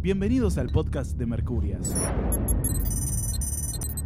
[0.00, 1.92] Bienvenidos al podcast de Mercurias.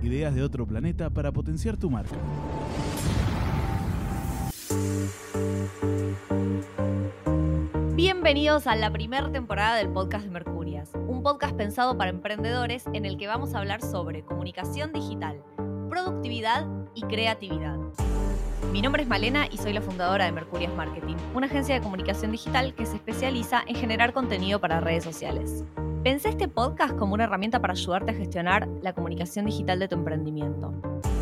[0.02, 2.16] Ideas de otro planeta para potenciar tu marca.
[7.94, 13.04] Bienvenidos a la primera temporada del podcast de Mercurias, un podcast pensado para emprendedores en
[13.04, 15.42] el que vamos a hablar sobre comunicación digital,
[15.90, 17.76] productividad y creatividad.
[18.72, 22.32] Mi nombre es Malena y soy la fundadora de Mercurias Marketing, una agencia de comunicación
[22.32, 25.62] digital que se especializa en generar contenido para redes sociales.
[26.02, 29.96] Pensé este podcast como una herramienta para ayudarte a gestionar la comunicación digital de tu
[29.96, 30.72] emprendimiento.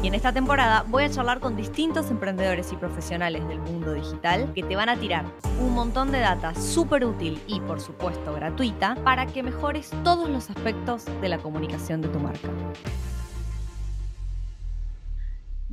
[0.01, 4.53] Y en esta temporada voy a charlar con distintos emprendedores y profesionales del mundo digital
[4.55, 5.25] que te van a tirar
[5.61, 10.51] un montón de data súper útil y por supuesto gratuita para que mejores todos los
[10.51, 12.49] aspectos de la comunicación de tu marca.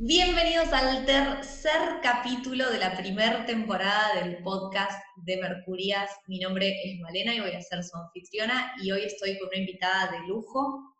[0.00, 6.08] Bienvenidos al tercer capítulo de la primera temporada del podcast de Mercurias.
[6.28, 9.56] Mi nombre es Malena y voy a ser su anfitriona y hoy estoy con una
[9.56, 10.94] invitada de lujo.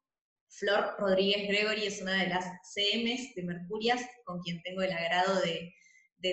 [0.49, 5.43] Flor Rodríguez Gregory es una de las CMs de Mercurias con quien tengo el agrado
[5.43, 5.73] de,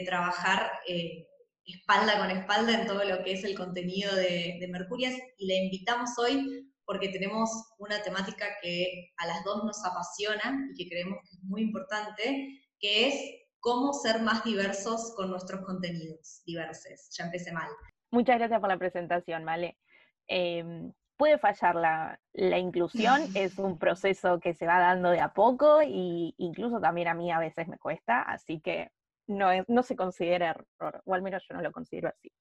[0.04, 1.28] trabajar eh,
[1.66, 5.54] espalda con espalda en todo lo que es el contenido de, de Mercurias y la
[5.54, 11.20] invitamos hoy porque tenemos una temática que a las dos nos apasiona y que creemos
[11.24, 13.16] que es muy importante, que es
[13.60, 17.10] cómo ser más diversos con nuestros contenidos diversos.
[17.18, 17.68] Ya empecé mal.
[18.12, 19.80] Muchas gracias por la presentación, Male.
[20.28, 25.34] Em, puede fallar la, la, inclusión, es un proceso que se va dando de a
[25.34, 28.92] poco e incluso también a mí a veces me cuesta, así que
[29.28, 32.32] no, no se considera error, o al menos yo no lo considero así.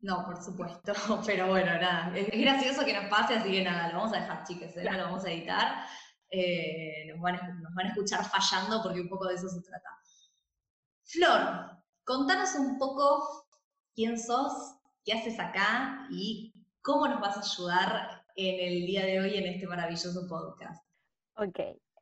[0.00, 0.92] No, por supuesto,
[1.26, 4.44] pero bueno, nada, es, gracioso que nos pase, así que nada, lo vamos a dejar,
[4.44, 4.84] chicas, ¿eh?
[4.84, 5.86] no lo vamos a editar.
[6.30, 9.88] Eh, nos, van a, escuchar fallando porque un poco de eso se trata.
[11.04, 13.46] Flor, contanos un poco
[13.94, 14.52] quién sos,
[15.04, 19.46] qué haces acá y cómo nos vas a ayudar en el día de hoy en
[19.46, 20.84] este maravilloso podcast.
[21.36, 21.58] Ok,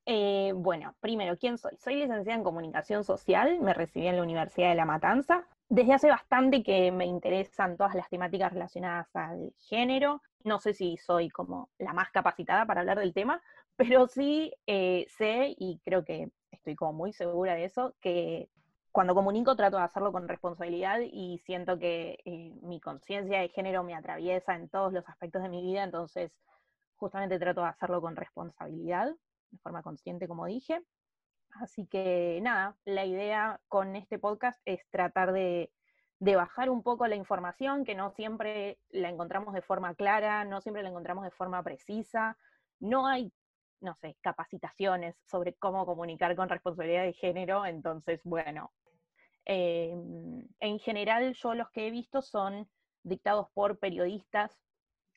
[0.06, 1.77] eh, bueno, primero, ¿quién soy?
[1.79, 6.08] Soy licenciada en comunicación social, me recibí en la Universidad de La Matanza, desde hace
[6.08, 10.23] bastante que me interesan todas las temáticas relacionadas al género.
[10.45, 13.42] No sé si soy como la más capacitada para hablar del tema,
[13.77, 18.48] pero sí eh, sé, y creo que estoy como muy segura de eso, que
[18.92, 23.83] cuando comunico trato de hacerlo con responsabilidad y siento que eh, mi conciencia de género
[23.83, 26.30] me atraviesa en todos los aspectos de mi vida, entonces
[26.96, 29.13] justamente trato de hacerlo con responsabilidad,
[29.51, 30.80] de forma consciente, como dije.
[31.61, 35.70] Así que nada, la idea con este podcast es tratar de,
[36.20, 40.83] bajar un poco la información, que no siempre la encontramos de forma clara, no siempre
[40.83, 42.36] la encontramos de forma precisa.
[42.80, 43.33] No hay,
[43.80, 48.73] no sé, capacitaciones sobre cómo comunicar con responsabilidad de género, entonces, bueno,
[49.45, 52.68] em, en general yo los que he visto son
[53.02, 54.58] dictados por periodistas,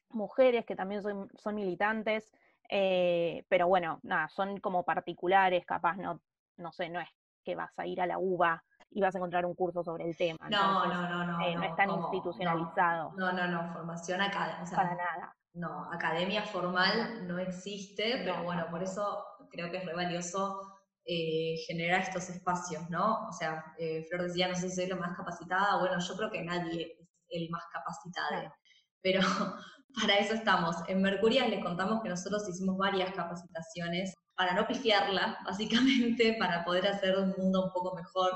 [0.09, 2.31] mujeres que también son, son militantes,
[2.69, 6.21] eh, pero bueno, nada, son como particulares, capaz no,
[6.57, 7.09] no sé, no es
[7.43, 10.17] que vas a ir a la UBA y vas a encontrar un curso sobre el
[10.17, 10.49] tema.
[10.49, 11.45] No, no, no, no.
[11.45, 13.13] Eh, no, es tan institucionalizado.
[13.17, 14.75] No, no, no, formación académica.
[14.75, 15.35] Para nada.
[15.57, 20.61] No, academia formal no existe, pero bueno, por eso creo que es re valioso
[21.03, 23.27] eh, generar estos espacios, ¿no?
[23.27, 23.63] O sea,
[24.09, 27.09] Flor decía, no sé si soy la más capacitada, bueno, yo creo que nadie es
[27.29, 28.53] el más capacitado,
[29.01, 29.21] pero
[29.99, 30.75] para eso estamos.
[30.87, 36.87] En Mercurial les contamos que nosotros hicimos varias capacitaciones para no pifiarla, básicamente, para poder
[36.87, 38.31] hacer un mundo un poco mejor,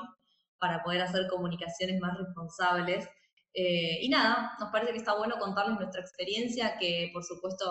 [0.57, 3.07] para poder hacer comunicaciones más responsables.
[3.53, 7.65] Eh, y nada, nos parece que está bueno contarles nuestra experiencia, que por supuesto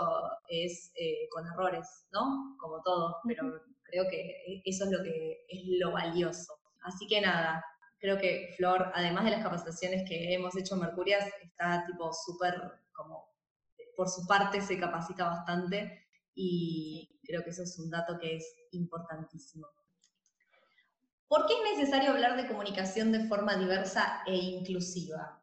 [0.49, 2.57] es eh, con errores, ¿no?
[2.59, 6.53] Como todo, pero creo que eso es lo que es lo valioso.
[6.83, 7.65] Así que nada,
[7.99, 12.61] creo que Flor, además de las capacitaciones que hemos hecho en Mercurias, está tipo súper
[12.93, 13.31] como
[13.97, 18.55] por su parte se capacita bastante y creo que eso es un dato que es
[18.73, 19.67] importantísimo.
[21.29, 25.40] ¿Por qué es necesario hablar de comunicación de forma diversa e inclusiva?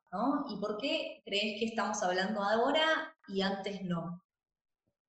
[0.49, 4.21] ¿Y por qué crees que estamos hablando ahora y antes no?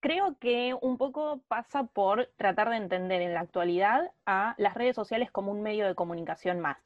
[0.01, 4.95] Creo que un poco pasa por tratar de entender en la actualidad a las redes
[4.95, 6.79] sociales como un medio de comunicación más.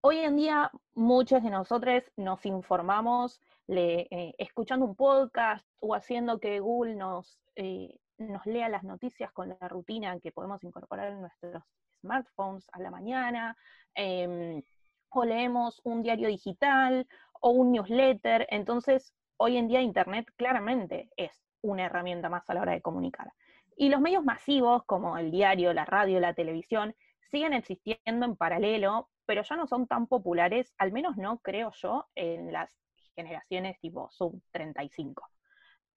[0.00, 6.60] Hoy en día muchos de nosotros nos informamos eh, escuchando un podcast o haciendo que
[6.60, 11.62] Google nos, eh, nos lea las noticias con la rutina que podemos incorporar en nuestros
[12.00, 13.56] smartphones a la mañana,
[13.94, 14.62] em,
[15.08, 17.06] o leemos un diario digital
[17.44, 18.46] o un newsletter.
[18.50, 23.30] Entonces, hoy en día Internet claramente es una herramienta más a la hora de comunicar.
[23.76, 26.94] Y los medios masivos, como el diario, la radio, la televisión,
[27.30, 32.06] siguen existiendo en paralelo, pero ya no son tan populares, al menos no creo yo,
[32.14, 32.74] en las
[33.14, 35.28] generaciones tipo sub 35.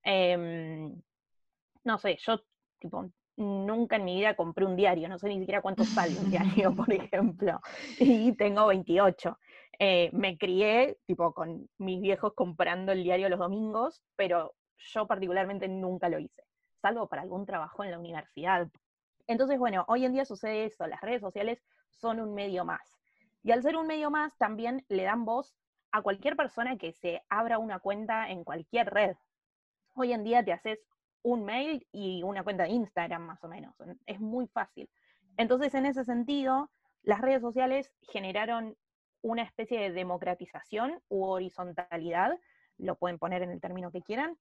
[0.04, 1.02] Em,
[1.86, 2.42] no sé, yo
[2.78, 6.30] tipo nunca en mi vida compré un diario, no sé ni siquiera cuánto sale un
[6.30, 7.62] diario, por ejemplo,
[8.00, 9.38] y tengo 28.
[9.80, 15.68] Eh, me crié tipo con mis viejos comprando el diario los domingos, pero yo particularmente
[15.68, 16.44] nunca lo hice,
[16.82, 18.68] salvo para algún trabajo en la universidad.
[19.28, 22.98] Entonces, bueno, hoy en día sucede eso, las redes sociales son un medio más.
[23.44, 25.56] Y al ser un medio más, también le dan voz
[25.92, 29.16] a cualquier persona que se abra una cuenta en cualquier red.
[29.96, 30.80] Hoy en día te haces
[31.22, 33.76] un mail y una cuenta de Instagram más o menos.
[34.06, 34.90] Es muy fácil.
[35.38, 36.72] Entonces, en ese sentido,
[37.04, 38.76] las redes sociales generaron
[39.28, 42.40] una especie de democratización u horizontalidad,
[42.78, 44.38] lo pueden poner en el término que quieran,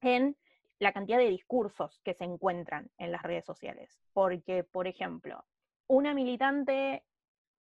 [0.00, 0.36] en
[0.78, 3.98] la cantidad de discursos que se encuentran en las redes sociales.
[4.12, 5.44] Porque, por ejemplo,
[5.86, 7.04] una militante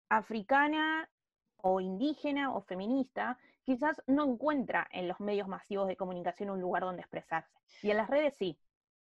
[0.10, 1.10] africana
[1.58, 6.84] o indígena o feminista quizás no encuentra en los medios masivos de comunicación un lugar
[6.84, 7.58] donde expresarse.
[7.82, 8.58] Y en las redes sí.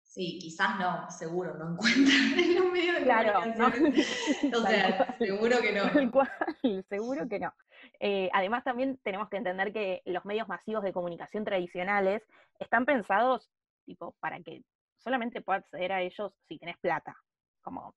[0.08, 4.54] Sí, quizás no, seguro no encuentra en los medios de claro, comunicación.
[4.54, 6.82] o sea, seguro que no.
[6.88, 7.52] seguro que no.
[8.00, 12.26] Eh, además, también tenemos que entender que los medios masivos de comunicación tradicionales
[12.58, 13.50] están pensados
[13.84, 14.62] tipo para que
[14.96, 17.14] solamente puedas acceder a ellos si tenés plata.
[17.60, 17.94] Como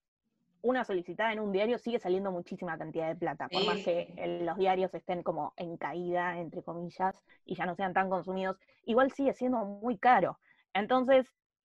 [0.64, 4.58] una solicitada en un diario sigue saliendo muchísima cantidad de plata, por más que los
[4.58, 9.34] diarios estén como en caída, entre comillas, y ya no sean tan consumidos, igual sigue
[9.34, 10.40] siendo muy caro.
[10.74, 11.26] Entonces,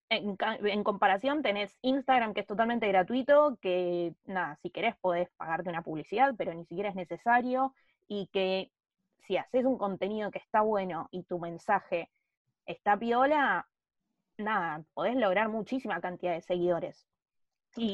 [0.09, 5.69] en, en, comparación tenés Instagram que es totalmente gratuito, que nada, si querés podés pagarte
[5.69, 7.73] una publicidad, pero ni siquiera es necesario,
[8.07, 8.71] y que
[9.25, 12.09] si haces un contenido que está bueno y tu mensaje
[12.65, 13.67] está piola,
[14.37, 17.07] nada, podés lograr muchísima cantidad de seguidores.
[17.77, 17.93] Y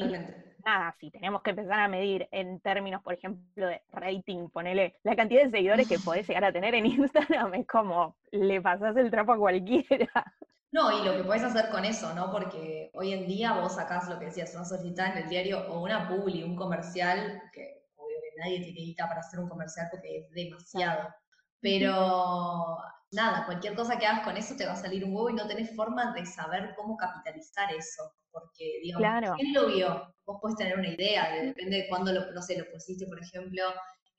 [0.64, 5.16] nada, si tenemos que empezar a medir en términos, por ejemplo, de rating, ponele la
[5.16, 9.10] cantidad de seguidores que podés llegar a tener en Instagram, es como le pasás el
[9.10, 10.34] trapo a cualquiera.
[10.72, 12.30] No, y lo que podés hacer con eso, ¿no?
[12.32, 15.82] Porque hoy en día vos sacás lo que decías, una solicitada en el diario o
[15.82, 20.20] una publi, un comercial, que obvio que nadie tiene guita para hacer un comercial porque
[20.20, 21.14] es demasiado.
[21.60, 22.78] Pero
[23.10, 25.46] nada, cualquier cosa que hagas con eso te va a salir un huevo y no
[25.46, 28.02] tenés forma de saber cómo capitalizar eso.
[28.30, 30.14] Porque, digamos, ¿quién lo vio?
[30.24, 33.62] Vos podés tener una idea, depende de cuándo lo, no sé, lo pusiste, por ejemplo,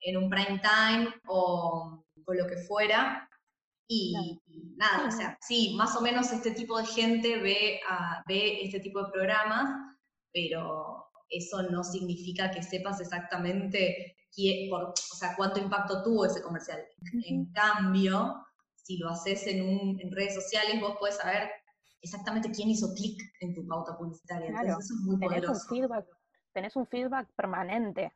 [0.01, 3.27] en un prime time o, o lo que fuera.
[3.88, 4.39] Y,
[4.77, 7.80] nada, o sea, sí, más o menos este tipo de gente ve,
[8.27, 9.69] ve este tipo de programas,
[10.31, 14.15] pero eso no significa que sepas exactamente
[14.69, 16.80] por, o sea, cuánto impacto tuvo ese comercial.
[17.25, 18.44] En cambio,
[18.75, 21.50] si lo haces en, un, en redes sociales, vos podés saber
[22.01, 24.47] exactamente quién hizo clic en tu pauta publicitaria.
[24.47, 25.62] Entonces, eso es muy tenés poderoso.
[25.69, 26.06] Un feedback,
[26.53, 28.13] tenés un feedback permanente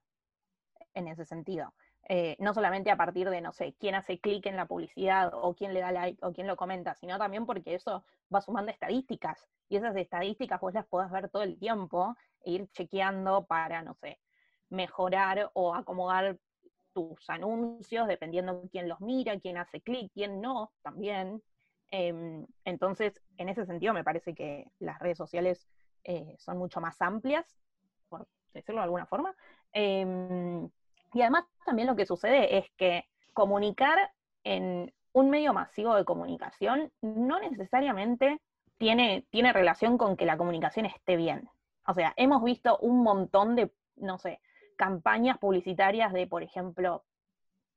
[0.93, 1.73] en ese sentido.
[2.09, 5.53] Eh, no solamente a partir de, no sé, quién hace clic en la publicidad o
[5.53, 9.45] quién le da like o quién lo comenta, sino también porque eso va sumando estadísticas
[9.67, 12.15] y esas estadísticas vos las podés ver todo el tiempo
[12.45, 14.21] e ir chequeando para, no sé,
[14.69, 16.37] mejorar o acomodar
[16.93, 21.43] tus anuncios, dependiendo de quién los mira, quién hace clic, quién no, también.
[21.89, 25.67] Em, entonces, en ese sentido, me parece que las redes sociales
[26.05, 27.45] eh, son mucho más amplias,
[28.07, 29.35] por decirlo de alguna forma.
[31.13, 34.11] Y además, también lo que sucede es que comunicar
[34.43, 38.39] en un medio masivo de comunicación no necesariamente
[38.77, 41.49] tiene, tiene relación con que la comunicación esté bien.
[41.85, 44.39] O sea, hemos visto un montón de, no sé,
[44.75, 47.03] campañas publicitarias de, por ejemplo,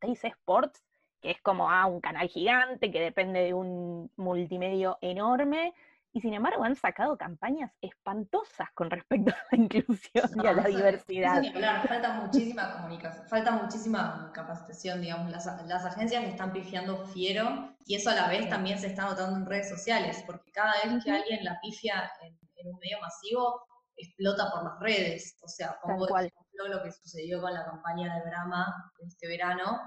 [0.01, 0.85] Teis Sports,
[1.21, 5.75] que es como ah, un canal gigante que depende de un multimedio enorme,
[6.13, 10.63] y sin embargo han sacado campañas espantosas con respecto a la inclusión y a la
[10.69, 11.43] diversidad.
[11.87, 17.95] falta muchísima comunicación, falta muchísima capacitación, digamos, las, las, agencias le están pifiando fiero y
[17.95, 21.11] eso a la vez también se está notando en redes sociales, porque cada vez que
[21.11, 22.37] alguien la pifia en,
[22.67, 23.65] un medio masivo,
[23.97, 25.37] explota por las redes.
[25.43, 26.07] O sea, pongo
[26.69, 29.81] lo que sucedió con la campaña de Brahma este verano,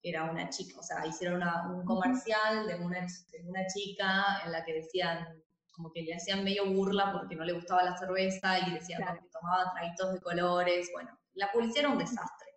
[0.00, 3.06] era una chica, o sea, hicieron un comercial de una,
[3.44, 5.26] una chica en la que decían,
[5.74, 9.28] como que le hacían medio burla porque no le gustaba la cerveza y decían que
[9.32, 12.48] tomaba traguitos de colores, bueno, la publicidad era un desastre.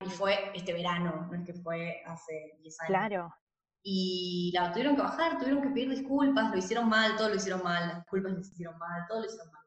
[0.00, 2.88] Y fue este verano, no es que fue hace 10 años.
[2.88, 3.34] Claro.
[3.82, 7.62] Y la tuvieron que bajar, tuvieron que pedir disculpas, lo hicieron mal, todo lo hicieron
[7.62, 9.60] mal, las disculpas les hicieron mal, todo lo hicieron mal.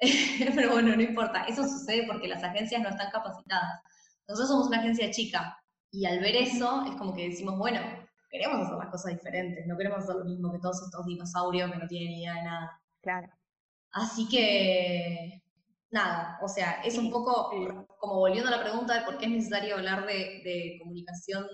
[0.54, 1.44] Pero bueno, no importa.
[1.44, 3.80] Eso sucede porque las agencias no están capacitadas.
[4.26, 5.58] Nosotros somos una agencia chica
[5.90, 7.80] y al ver eso es como que decimos, bueno,
[8.30, 11.78] queremos hacer las cosas diferentes, no queremos hacer lo mismo que todos estos dinosaurios que
[11.78, 12.80] no tienen idea de nada.
[13.02, 13.28] Claro.
[13.92, 15.42] Así que,
[15.90, 17.50] nada, o sea, es un poco
[17.98, 21.46] como volviendo a la pregunta de por qué es necesario hablar de, de comunicación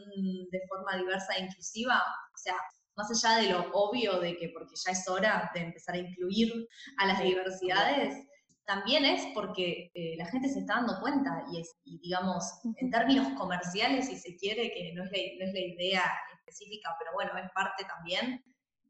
[0.50, 2.02] de forma diversa e inclusiva.
[2.34, 2.56] O sea,
[2.96, 6.68] más allá de lo obvio de que porque ya es hora de empezar a incluir
[6.98, 8.26] a las diversidades,
[8.66, 12.44] también es porque eh, la gente se está dando cuenta y, es, digamos,
[12.76, 16.02] en términos comerciales, si se quiere, que no es, la, no es la idea
[16.46, 18.42] específica, pero bueno, es parte también,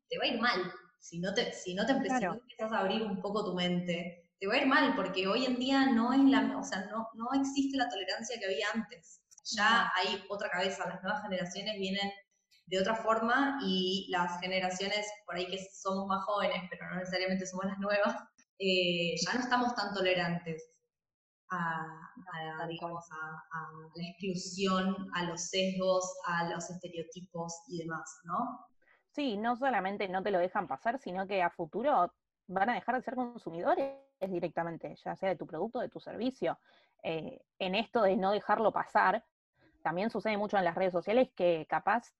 [0.08, 0.72] te va a ir mal.
[1.00, 4.54] Si no te, si no te empiezas a abrir un poco tu mente, te va
[4.54, 7.76] a ir mal, porque hoy en día no es la, o sea, no, no existe
[7.76, 9.20] la tolerancia que había antes.
[9.54, 12.10] Ya hay otra cabeza, las nuevas generaciones vienen
[12.66, 17.46] de otra forma y las generaciones por ahí que somos más jóvenes, pero no necesariamente
[17.46, 18.16] somos las nuevas,
[18.58, 20.73] eh, ya no estamos tan tolerantes
[21.54, 28.66] a, digamos, a, la exclusión, a los sesgos, a los estereotipos y demás, ¿no?
[29.10, 32.12] Sí, no solamente no te lo dejan pasar, sino que a futuro
[32.46, 36.00] van a dejar de ser consumidores directamente, ya sea de tu producto o de tu
[36.00, 36.58] servicio.
[37.02, 39.24] Eh, en esto de no dejarlo pasar,
[39.82, 42.12] también sucede mucho en las redes sociales que capaz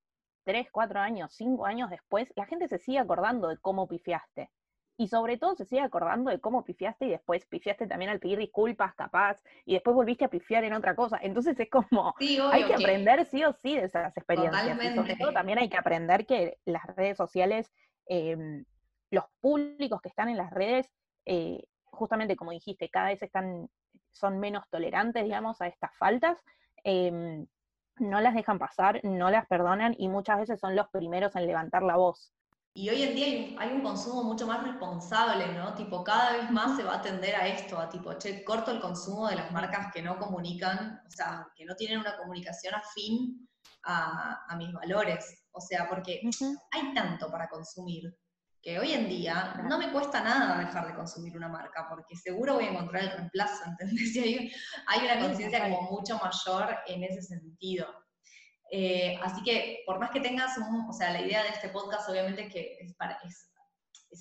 [0.45, 4.51] tres, cuatro años, cinco años después, la gente se sigue acordando de cómo pifiaste.
[4.97, 8.39] Y sobre todo se sigue acordando de cómo pifiaste y después pifiaste también al pedir
[8.39, 11.19] disculpas, capaz, y después volviste a pifiar en otra cosa.
[11.21, 12.15] Entonces es como,
[12.53, 14.65] hay que aprender sí o sí de esas experiencias.
[14.85, 17.73] Y sobre todo también hay que aprender que las redes sociales,
[18.07, 18.65] em,
[19.11, 20.89] los públicos que están en las redes,
[21.27, 23.69] eh, justamente como dijiste, cada vez están,
[24.13, 26.39] son menos tolerantes, digamos, a estas faltas.
[26.85, 27.47] Em,
[27.99, 31.83] no las dejan pasar, no las perdonan y muchas veces son los primeros en levantar
[31.83, 32.33] la voz.
[32.77, 35.75] Y hoy en día hay un, consumo mucho más responsable, ¿no?
[35.75, 38.81] Tipo, cada vez más se va a tender a esto, a tipo, che, corto el
[38.81, 43.49] consumo de las marcas que no comunican, o sea, que no tienen una comunicación afín
[43.85, 45.47] a, mis valores.
[45.53, 46.21] O sea, porque
[46.73, 48.13] hay tanto para consumir
[48.61, 52.55] que hoy en día no me cuesta nada dejar de consumir una marca, porque seguro
[52.55, 54.17] voy a encontrar el reemplazo, ¿entendés?
[54.17, 54.53] Y hay,
[54.89, 57.87] hay una conciencia como mucho mayor en ese sentido.
[58.77, 62.09] Eh, así que por más que tengas un, o sea, la idea de este podcast
[62.09, 63.49] obviamente que es, para, es,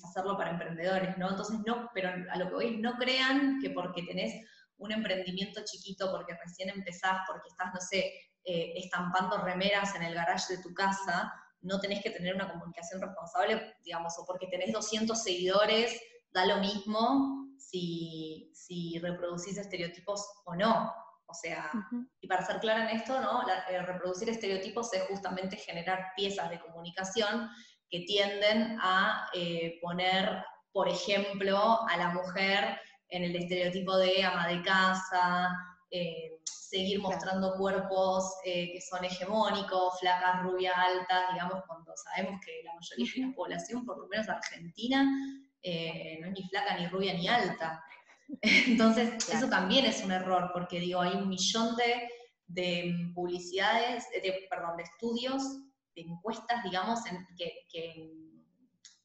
[0.04, 1.28] hacerlo para emprendedores, ¿no?
[1.30, 4.46] Entonces no, pero a lo que voy no crean que porque tenés
[4.76, 8.12] un emprendimiento chiquito, porque recién empezás, porque estás, no sé,
[8.44, 13.02] eh, estampando remeras en el garage de tu casa, no tenés que tener una comunicación
[13.02, 20.92] responsable, digamos, o porque tenés 200 seguidores, da lo mismo si reproducís estereotipos o no.
[21.34, 21.68] O sea,
[22.20, 23.42] y para ser clara en esto, ¿no?
[23.68, 27.50] Eh, reproducir estereotipos es justamente generar piezas de comunicación
[27.90, 34.46] que tienden a eh, poner, por ejemplo, a la mujer en el estereotipo de ama
[34.46, 35.50] de casa,
[35.90, 42.62] eh, seguir mostrando cuerpos eh, que son hegemónicos, flacas, rubias, altas, digamos, cuando sabemos que
[42.64, 45.04] la mayoría de la población, por lo menos argentina,
[45.62, 47.82] eh, no es ni flaca, ni rubia, ni alta.
[48.42, 52.08] Entonces, eso también es un error, porque digo, hay un millón de,
[52.46, 55.42] de publicidades, de, perdón, de estudios,
[55.94, 57.00] de encuestas, digamos,
[57.36, 58.12] que, que,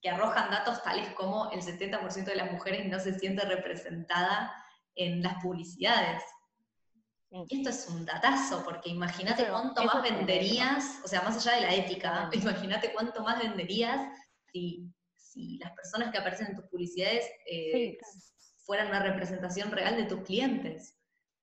[0.02, 4.54] que arrojan datos tales como el 70% de las mujeres no se siente representada
[4.96, 6.24] en las publicidades.
[7.50, 11.76] Esto es un datazo, porque imagínate cuánto más venderías, o sea, más allá de la
[11.76, 14.08] ética, imagínate cuánto más venderías
[14.52, 17.96] si, si, las personas que aparecen en tus publicidades eh,
[18.70, 20.96] fueran una representación real de tus clientes.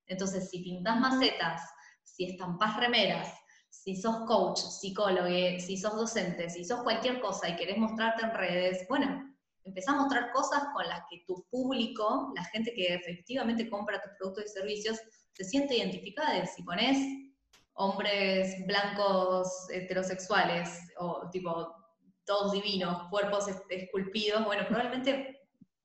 [0.06, 1.61] Entonces, si pintas macetas,
[2.04, 3.35] si estampas remeras,
[3.68, 8.33] si sos coach, psicólogo, si sos docente, si sos cualquier cosa y querés mostrarte en
[8.33, 9.28] redes, bueno,
[9.64, 14.12] empezá a mostrar cosas con las que tu público, la gente que efectivamente compra tus
[14.21, 14.97] productos y servicios,
[15.33, 16.47] se siente identificada.
[16.47, 16.97] Si pones
[17.73, 21.75] hombres blancos heterosexuales o tipo
[22.25, 25.35] todos divinos, cuerpos esculpidos, bueno, probablemente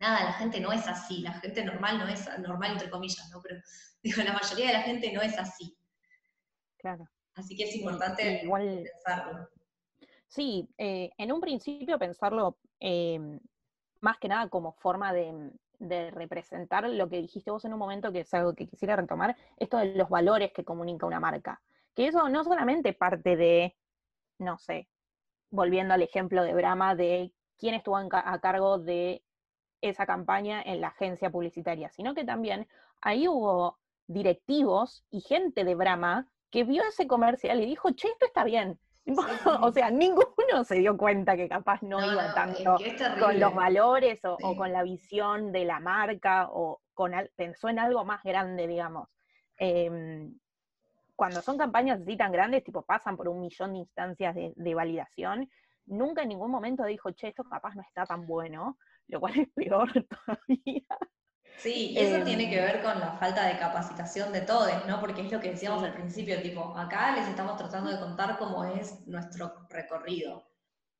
[0.01, 3.39] nada, la gente no es así, la gente normal no es normal entre comillas, ¿no?
[3.41, 3.61] Pero
[4.03, 5.77] digo, la mayoría de la gente no es así.
[6.77, 7.07] Claro.
[7.35, 9.47] Así que es importante pensarlo.
[10.27, 13.39] Sí, eh, en un principio pensarlo eh,
[14.01, 18.11] más que nada como forma de, de representar lo que dijiste vos en un momento,
[18.11, 21.61] que es algo que quisiera retomar, esto de los valores que comunica una marca.
[21.95, 23.75] Que eso no solamente parte de,
[24.39, 24.87] no sé,
[25.49, 29.23] volviendo al ejemplo de Brahma, de quién estuvo a cargo de
[29.81, 32.67] esa campaña en la agencia publicitaria, sino que también
[33.01, 38.25] ahí hubo directivos y gente de Brahma que vio ese comercial y dijo, che, esto
[38.25, 38.79] está bien,
[39.61, 42.77] o sea, ninguno se dio cuenta que capaz no, iba tanto
[43.19, 48.05] con los valores o, con la visión de la marca o con pensó en algo
[48.05, 49.09] más grande, digamos.
[49.57, 50.37] Em,
[51.15, 55.49] cuando son campañas así tan grandes, tipo pasan por un millón de instancias de, validación,
[55.85, 58.77] nunca en ningún momento dijo, che, esto capaz no está tan bueno,
[59.11, 59.91] lo cual es peor
[60.25, 60.83] todavía.
[61.57, 64.99] Sí, y eso tiene que ver con la falta de capacitación de todos, ¿no?
[64.99, 68.63] Porque es lo que decíamos al principio, tipo, acá les estamos tratando de contar cómo
[68.63, 70.47] es nuestro recorrido.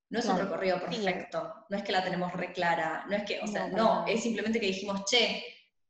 [0.09, 3.47] no es un recorrido perfecto, no es que la tenemos reclara, no es que, o
[3.47, 5.43] sea, no, es simplemente que dijimos, che,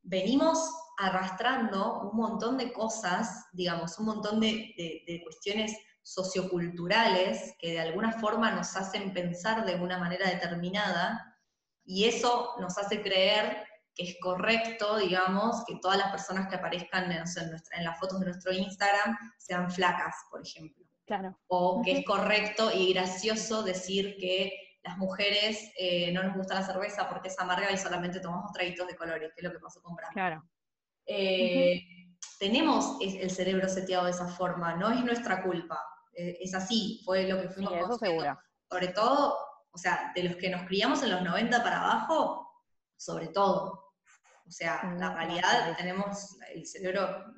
[0.04, 7.80] venimos arrastrando un montón de cosas, digamos, un montón de, de, cuestiones socioculturales que de
[7.80, 11.31] alguna forma nos hacen pensar de una manera determinada
[11.92, 17.12] y eso nos hace creer que es correcto, digamos, que todas las personas que aparezcan
[17.12, 17.24] en,
[17.72, 20.86] en las fotos de nuestro Instagram sean flacas, por ejemplo.
[21.48, 26.66] O que es correcto y gracioso decir que las mujeres eh, no nos gusta la
[26.66, 29.82] cerveza porque es amarga y solamente tomamos traguitos de colores, que es lo que pasó
[29.82, 30.14] con Bram.
[30.14, 30.44] Claro.
[31.06, 31.82] Eh,
[32.40, 35.78] tenemos el cerebro seteado de esa forma, no es nuestra culpa.
[36.14, 38.06] Eh, es así, fue lo que fuimos sí,
[38.70, 39.38] Sobre todo,
[39.72, 42.50] o sea, de los que nos criamos en los 90 para abajo,
[42.98, 43.94] sobre todo.
[44.46, 47.34] O sea, mm, la realidad tenemos el cerebro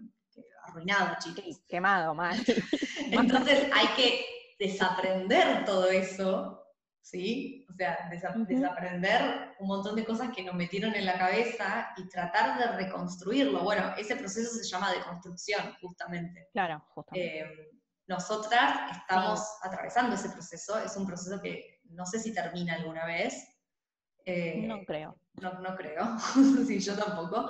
[0.64, 1.62] arruinado, chicos.
[1.68, 2.38] quemado, mal.
[3.12, 4.26] Entonces hay que
[4.58, 6.66] desaprender todo eso,
[7.02, 7.66] ¿sí?
[7.70, 12.58] O sea, desaprender un montón de cosas que nos metieron en la cabeza y tratar
[12.58, 13.64] de reconstruirlo.
[13.64, 16.50] Bueno, ese proceso se llama deconstrucción, justamente.
[16.54, 17.40] Claro, justamente.
[17.40, 17.72] Eh,
[18.08, 23.54] nosotras estamos atravesando ese proceso, es un proceso que no sé si termina alguna vez,
[24.26, 25.18] eh, no creo.
[25.42, 26.18] No, no creo,
[26.68, 27.50] sí, yo tampoco.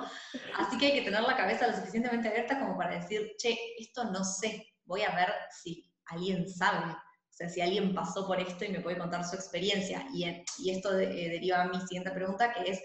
[0.56, 4.04] Así que hay que tener la cabeza lo suficientemente abierta como para decir, che, esto
[4.04, 8.64] no sé, voy a ver si alguien sabe, o sea, si alguien pasó por esto
[8.64, 10.06] y me puede contar su experiencia.
[10.14, 10.24] Y,
[10.58, 12.80] y esto eh, deriva a mi siguiente pregunta, que es,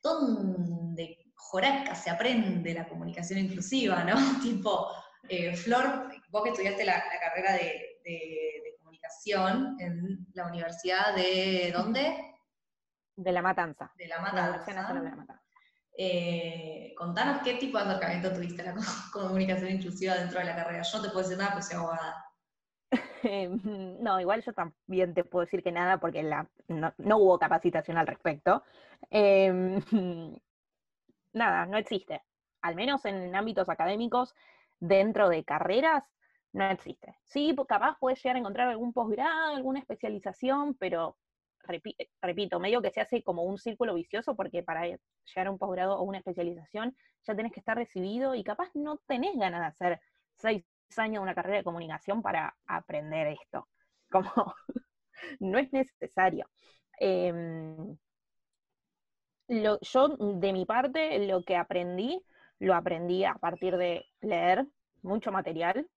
[0.00, 4.14] ¿dónde joraca se aprende la comunicación inclusiva, no?
[4.42, 4.88] tipo,
[5.28, 8.41] eh, Flor, vos que estudiaste la, carrera de, de
[9.12, 12.34] comunicación en la Universidad de, ¿dónde?
[13.16, 13.92] De la matanza.
[13.96, 15.42] De la matanza.
[15.96, 18.80] Eh, contanos qué tipo de acercamiento tuviste a la
[19.12, 20.82] comunicación inclusiva dentro de la carrera.
[20.82, 22.24] Yo no te puedo decir nada, pues soy abogada.
[24.00, 28.06] no, igual yo también te puedo decir que nada porque la, no, hubo capacitación al
[28.06, 28.62] respecto.
[29.10, 29.82] Em,
[31.32, 32.22] nada, no existe.
[32.62, 34.34] Al menos en ámbitos académicos,
[34.80, 36.04] dentro de carreras,
[36.52, 37.16] no existe.
[37.24, 41.16] Sí, capaz puedes llegar a encontrar algún posgrado, alguna especialización, pero
[42.20, 45.98] repito, medio que se hace como un círculo vicioso porque para llegar a un posgrado
[45.98, 50.00] o una especialización ya tenés que estar recibido y capaz no tenés ganas de hacer
[50.36, 50.64] seis
[50.96, 53.68] años de una carrera de comunicación para aprender esto.
[54.10, 54.30] Como
[55.40, 56.48] no es necesario.
[56.98, 57.96] Em,
[59.48, 62.22] yo, de mi parte, lo que aprendí,
[62.58, 64.66] lo aprendí a partir de leer
[65.02, 65.88] mucho material,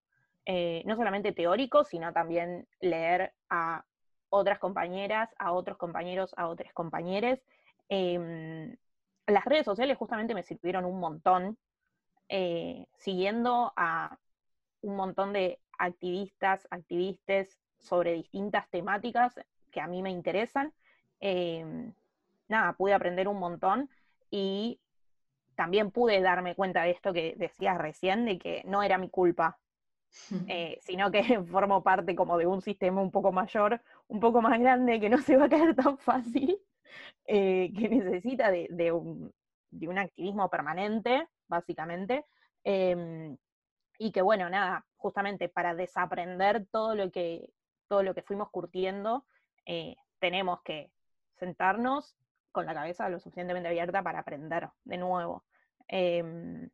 [0.45, 3.83] eh, no solamente teórico, sino también leer a
[4.29, 7.39] otras compañeras, a otros compañeros, a otras compañeras.
[7.89, 8.75] Em,
[9.27, 11.57] las redes sociales justamente me sirvieron un montón,
[12.29, 14.17] eh, siguiendo a
[14.81, 19.39] un montón de activistas, activistas sobre distintas temáticas
[19.71, 20.73] que a mí me interesan.
[21.19, 21.93] Em,
[22.47, 23.89] nada, pude aprender un montón
[24.29, 24.79] y
[25.55, 29.57] también pude darme cuenta de esto que decías recién, de que no era mi culpa,
[30.47, 34.59] eh, sino que formo parte como de un sistema un poco mayor, un poco más
[34.59, 36.57] grande, que no se va a caer tan fácil,
[37.25, 39.33] eh, que necesita de, un,
[39.97, 42.25] activismo permanente, básicamente,
[42.63, 43.37] em,
[43.97, 47.49] y que bueno, nada, justamente para desaprender todo lo que,
[47.87, 49.25] todo lo que fuimos curtiendo,
[49.65, 50.91] eh, tenemos que
[51.35, 52.15] sentarnos
[52.51, 55.43] con la cabeza lo suficientemente abierta para aprender de nuevo.
[55.87, 56.69] Em,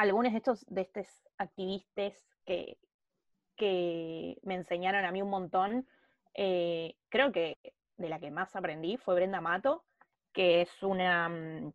[0.00, 2.14] algunos de estos, de estos activistas
[2.46, 2.78] que,
[3.56, 5.86] que me enseñaron a mí un montón,
[6.34, 7.58] eh, creo que
[7.98, 9.84] de la que más aprendí fue Brenda Mato,
[10.32, 11.72] que es una mm,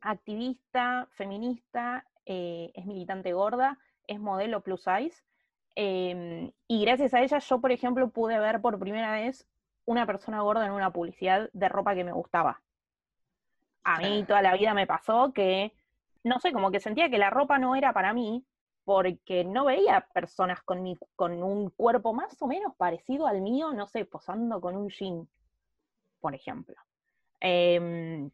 [0.00, 3.78] activista feminista, eh, es militante gorda,
[4.08, 5.22] es modelo plus size,
[5.76, 9.46] em, y gracias a ella yo, por ejemplo, pude ver por primera vez
[9.84, 12.60] una persona gorda en una publicidad de ropa que me gustaba.
[13.84, 15.72] A mí toda la vida me pasó que
[16.24, 18.44] no sé, como que sentía que la ropa no era para mí,
[18.84, 23.72] porque no veía personas con, mi, con un cuerpo más o menos parecido al mío,
[23.72, 25.28] no sé, posando con un jean,
[26.20, 26.74] por ejemplo.
[27.40, 28.30] Em,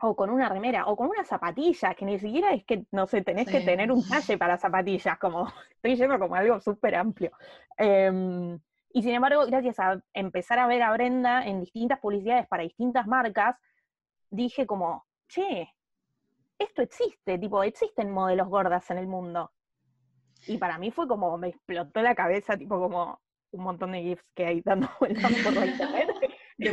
[0.00, 3.22] o con una remera, o con unas zapatillas, que ni siquiera es que, no sé,
[3.22, 7.32] tenés que tener un talle para zapatillas, como estoy yendo como algo súper amplio.
[7.78, 8.58] Em,
[8.92, 13.06] y sin embargo, gracias a empezar a ver a Brenda en distintas publicidades para distintas
[13.06, 13.56] marcas,
[14.30, 15.68] dije como, che,
[16.64, 19.52] esto existe, tipo, existen modelos gordas en el mundo.
[20.46, 23.20] Y para mí fue como, me explotó la cabeza, tipo como
[23.52, 26.08] un montón de GIFs que hay dando vueltas por la internet.
[26.56, 26.70] De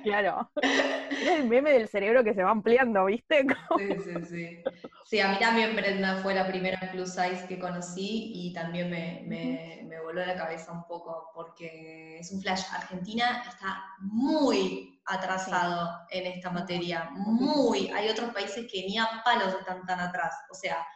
[0.04, 0.50] claro.
[1.10, 3.44] Es el meme del cerebro que se va ampliando, ¿viste?
[3.78, 4.62] Sí, sí, sí.
[5.04, 9.24] Sí, a mí también Brenda fue la primera plus size que conocí y también me,
[9.26, 12.62] me, me, voló la cabeza un poco porque es un flash.
[12.72, 17.88] Argentina está muy atrasado en esta materia, muy.
[17.88, 20.32] Hay otros países que ni a palos están tan atrás.
[20.50, 20.86] O sea,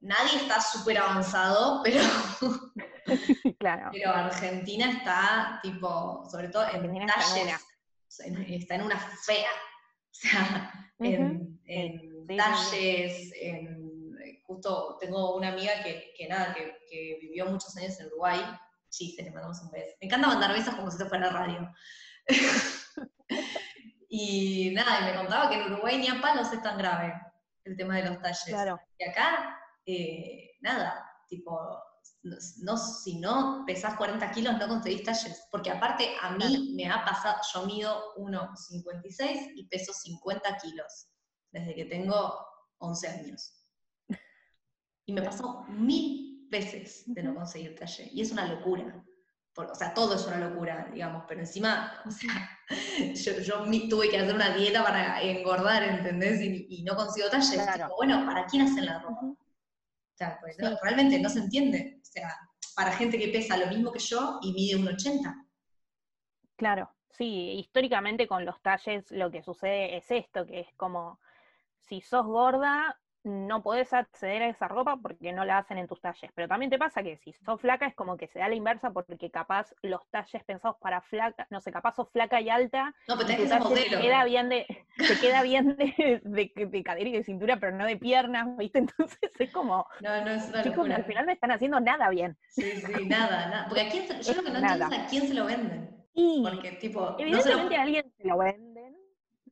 [0.00, 2.02] nadie está súper avanzado, pero,
[3.58, 3.90] claro.
[3.92, 7.69] pero Argentina está, tipo, sobre todo en talles,
[8.18, 9.50] está en una fea.
[10.12, 17.18] O sea, en, en talles, en, justo tengo una amiga que, que nada, que, que,
[17.20, 18.40] vivió muchos años en Uruguay,
[18.88, 19.96] sí, se le mandamos un beso.
[20.00, 21.72] Me encanta mandar besos como si esto fuera radio.
[24.08, 27.14] y nada, y me contaba que en Uruguay ni a palos es tan grave
[27.64, 28.44] el tema de los talles.
[28.44, 28.80] Claro.
[28.98, 31.56] Y acá eh, nada, tipo,
[32.22, 37.04] no, si no pesás 40 kilos no conseguís talles, porque aparte a mí me ha
[37.04, 41.08] pasado, yo mido 1,56 y peso 50 kilos
[41.50, 42.38] desde que tengo
[42.78, 43.54] 11 años.
[45.06, 49.04] Y me pasó mil veces de no conseguir talle, y es una locura.
[49.56, 52.50] o sea, todo es una locura, digamos, pero encima, o sea,
[53.14, 56.40] yo, tuve que hacer una dieta para engordar, ¿entendés?
[56.42, 57.56] Y, no consigo talle.
[57.96, 59.39] bueno, ¿para quién hacen la ropa?
[60.20, 61.98] Sea, pues, realmente no se entiende.
[62.00, 62.36] O sea,
[62.76, 65.34] para gente que pesa lo mismo que yo y mide un 80.
[66.56, 71.20] Claro, sí, históricamente con los talles lo que sucede es esto, que es como,
[71.88, 76.00] si sos gorda, no podés acceder a esa ropa porque no la hacen en tus
[76.00, 76.30] talles.
[76.34, 78.90] Pero también te pasa que si sos flaca es como que se da la inversa
[78.90, 82.94] porque capaz los talles pensados para flaca, no sé, capaz sos flaca y alta.
[83.08, 83.98] No, pero tenés que ser modelo.
[83.98, 87.84] Te queda bien de, te queda bien de, de, cadera y de cintura, pero no
[87.84, 88.78] de piernas, ¿viste?
[88.90, 89.86] Entonces es como.
[90.00, 92.38] No, no es una chicos, al final no están haciendo nada bien.
[92.48, 93.66] Sí, sí, nada, nada.
[93.68, 96.00] Porque a quién yo lo que no entiendo es a quién se lo venden.
[96.12, 98.96] Y porque, tipo, evidentemente a alguien se lo venden.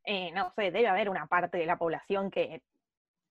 [0.05, 2.63] Eh, no sé, debe haber una parte de la población que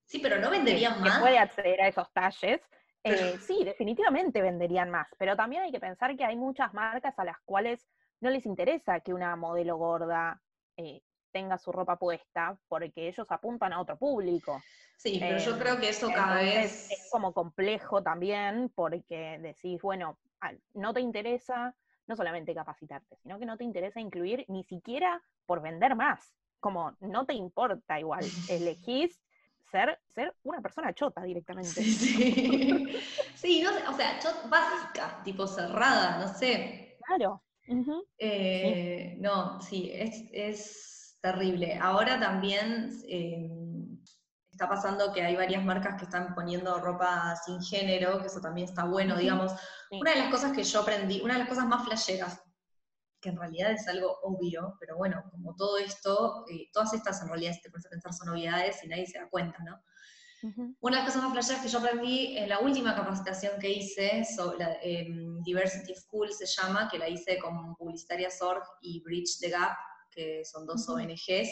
[0.08, 1.16] Sí, pero no venderían más.
[1.16, 2.60] Que puede acceder a esos talles.
[3.04, 7.24] Eh, sí, definitivamente venderían más, pero también hay que pensar que hay muchas marcas a
[7.24, 7.86] las cuales
[8.20, 10.42] no les interesa que una modelo gorda
[10.76, 14.60] eh, tenga su ropa puesta, porque ellos apuntan a otro público.
[14.96, 16.90] Sí, pero yo creo que eso cada vez...
[16.90, 20.18] Es como complejo también, porque decís, bueno,
[20.74, 21.74] no te interesa
[22.06, 26.34] no solamente capacitarte, sino que no te interesa incluir ni siquiera por vender más.
[26.58, 29.20] Como no te importa igual, elegís
[29.70, 31.70] ser, ser una persona chota directamente.
[31.70, 31.92] Sí,
[33.34, 33.62] sí.
[33.62, 36.96] no, o sea, chota básica, tipo cerrada, no sé.
[37.06, 37.42] Claro.
[38.18, 41.76] Eh, no, sí, es, terrible.
[41.80, 43.98] Ahora también em,
[44.52, 48.68] está pasando que hay varias marcas que están poniendo ropa sin género, que eso también
[48.68, 49.52] está bueno, digamos.
[49.90, 52.42] Una de las cosas que yo aprendí, una de las cosas más flasheras
[53.20, 57.28] que en realidad es algo obvio, pero bueno, como todo esto, eh, todas estas en
[57.28, 59.82] realidad, si te pones a pensar, son obviedades y nadie se da cuenta, ¿no?
[60.80, 64.24] Una de las cosas más flasheras que yo aprendí en la última capacitación que hice,
[64.24, 69.38] sobre la, em, Diversity School se llama, que la hice con Publicitarias Org y Bridge
[69.40, 69.76] the Gap,
[70.12, 71.48] que son dos ONGs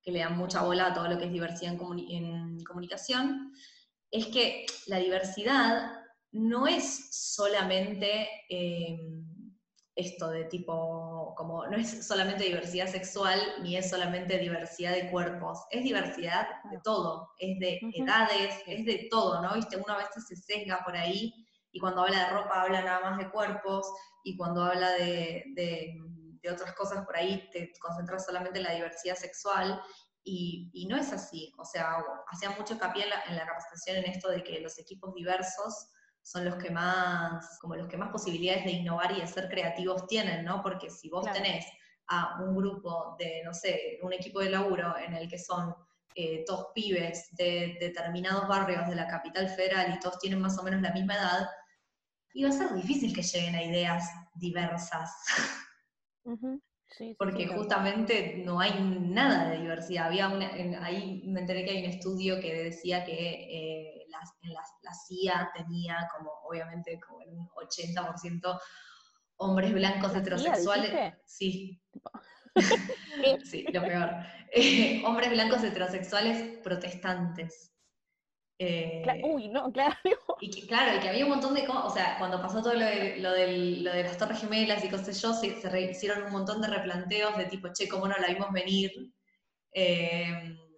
[0.00, 3.52] que le dan mucha bola a todo lo que es diversidad en, en comunicación,
[4.08, 5.98] es que la diversidad
[6.30, 8.28] no es solamente...
[8.48, 9.17] Eh,
[9.98, 15.58] esto de tipo, como no es solamente diversidad sexual ni es solamente diversidad de cuerpos,
[15.72, 19.54] es diversidad de todo, es de edades, es de todo, ¿no?
[19.54, 21.34] Viste, uno a veces se sesga por ahí
[21.72, 25.94] y cuando habla de ropa habla nada más de cuerpos y cuando habla de, de,
[26.50, 29.82] otras cosas por ahí te concentras solamente en la diversidad sexual
[30.24, 33.98] y, y no es así, o sea, hacía mucho hincapié en la, en la capacitación
[33.98, 35.90] en esto de que los equipos diversos
[36.28, 40.06] son los que más, como los que más posibilidades de innovar y de ser creativos
[40.06, 40.60] tienen, ¿no?
[40.62, 41.64] Porque si vos tenés
[42.08, 45.74] a un grupo de, no sé, un equipo de laburo en el que son
[46.14, 50.62] eh, todos pibes de, determinados barrios de la capital federal y todos tienen más o
[50.62, 51.48] menos la misma edad,
[52.34, 55.10] iba a ser difícil que lleguen a ideas diversas.
[57.16, 60.08] Porque justamente no hay nada de diversidad.
[60.08, 60.26] Había
[60.82, 66.30] ahí me enteré que hay un estudio que decía que eh, la, CIA tenía como,
[66.44, 68.60] obviamente, como un 80%
[69.38, 71.14] hombres blancos heterosexuales.
[71.24, 71.80] Sí.
[73.44, 74.10] sí, lo peor.
[74.52, 77.74] Eh, hombres blancos heterosexuales protestantes.
[78.60, 79.94] Eh, uy, no, claro.
[80.40, 82.74] Y que, claro, y que había un montón de cosas, o sea, cuando pasó todo
[82.74, 86.60] lo de, lo de las Torres Gemelas y cosas yo, se, se hicieron un montón
[86.60, 88.92] de replanteos de tipo, che, ¿cómo no la vimos venir?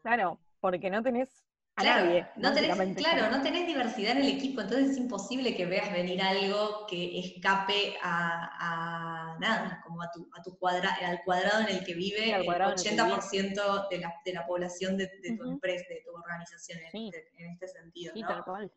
[0.03, 1.50] claro, porque no tenés
[1.81, 2.27] a Claro, nadie.
[2.37, 6.21] no tenés, claro, no tenés diversidad en el equipo, entonces es imposible que veas venir
[6.23, 11.77] algo que escape a, a nada, como a tu, a tu cuadra, al cuadrado en
[11.77, 15.37] el que vive Sí, el el que 80% de la, de la población de, de
[15.37, 17.11] tu empresa, de tu organización en, Sí.
[17.13, 18.29] este, en este sentido, Sí, ¿no?
[18.29, 18.73] tal cual.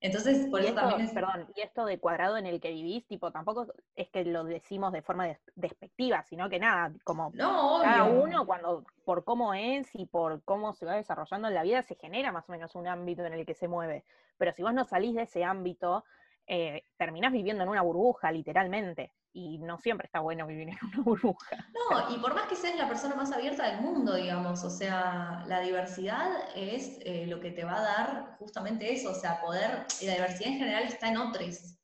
[0.00, 1.12] Entonces, por eso esto, también es...
[1.12, 4.92] perdón, y esto de cuadrado en el que vivís, tipo, tampoco es que lo decimos
[4.92, 8.22] de forma des- despectiva, sino que nada, como No, cada obvio.
[8.22, 11.96] uno cuando, por cómo es y por cómo se va desarrollando en la vida, se
[11.96, 14.04] genera más o menos un ámbito en el que se mueve.
[14.36, 16.04] Pero si vos no salís de ese ámbito,
[16.46, 19.12] eh, terminás viviendo en una burbuja, literalmente.
[19.32, 21.68] Y no siempre está bueno vivir en una burbuja.
[21.74, 25.44] No, y por más que seas la persona más abierta del mundo, digamos, o sea,
[25.46, 29.86] la diversidad es eh, lo que te va a dar justamente eso, o sea, poder,
[30.00, 31.78] y la diversidad en general está en otros,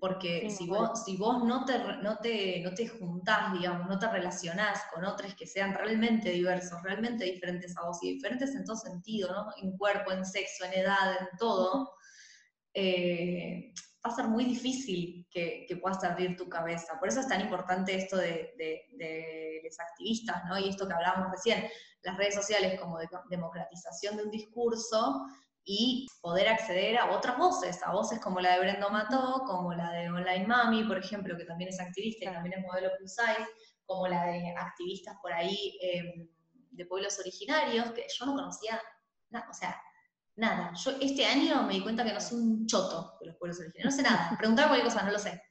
[0.00, 3.98] porque Sí, si, vos, si vos no te, no, te, no te juntás, digamos, no
[3.98, 8.64] te relacionás con otros que sean realmente diversos, realmente diferentes a vos, y diferentes en
[8.64, 9.46] todo sentido, ¿no?
[9.60, 11.94] En cuerpo, en sexo, en edad, en todo,
[12.74, 13.72] eh,
[14.04, 16.98] va a ser muy difícil que, que puedas abrir tu cabeza.
[16.98, 20.58] Por eso es tan importante esto de, de- de los activistas, ¿no?
[20.58, 21.68] Y esto que hablábamos recién,
[22.02, 25.26] las redes sociales como de- democratización de un discurso
[25.62, 29.90] y poder acceder a otras voces, a voces como la de Brenda Mató, como la
[29.92, 33.46] de Online Mami, por ejemplo, que también es activista y también es modelo plus size,
[33.84, 36.30] como la de activistas por ahí eh,
[36.70, 38.80] de pueblos originarios, que yo no conocía,
[39.28, 39.78] na- o sea,
[40.36, 40.72] nada.
[40.74, 43.94] Yo este año me di cuenta que no sé un choto de los pueblos originarios,
[43.94, 44.36] no sé nada.
[44.38, 45.42] Preguntaba cualquier cosa, no lo sé.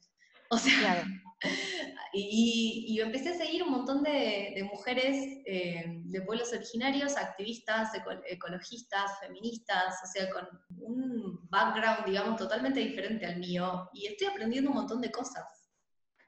[0.49, 1.01] O sea, Claro.
[2.13, 7.93] y, y empecé a seguir un montón de, de mujeres eh, de pueblos originarios, activistas,
[7.95, 14.27] eco- ecologistas, feministas, o sea, con un background, digamos, totalmente diferente al mío, y estoy
[14.27, 15.43] aprendiendo un montón de cosas.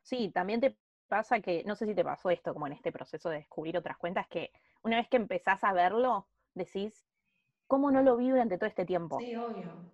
[0.02, 3.30] Sí, también te pasa que, no sé si te pasó esto como en este proceso
[3.30, 4.52] de descubrir otras cuentas, que
[4.84, 7.06] una vez que empezás a verlo, decís,
[7.67, 9.27] ¿cómo no lo vi durante todo este tiempo?
[9.27, 9.93] Sí, obvio.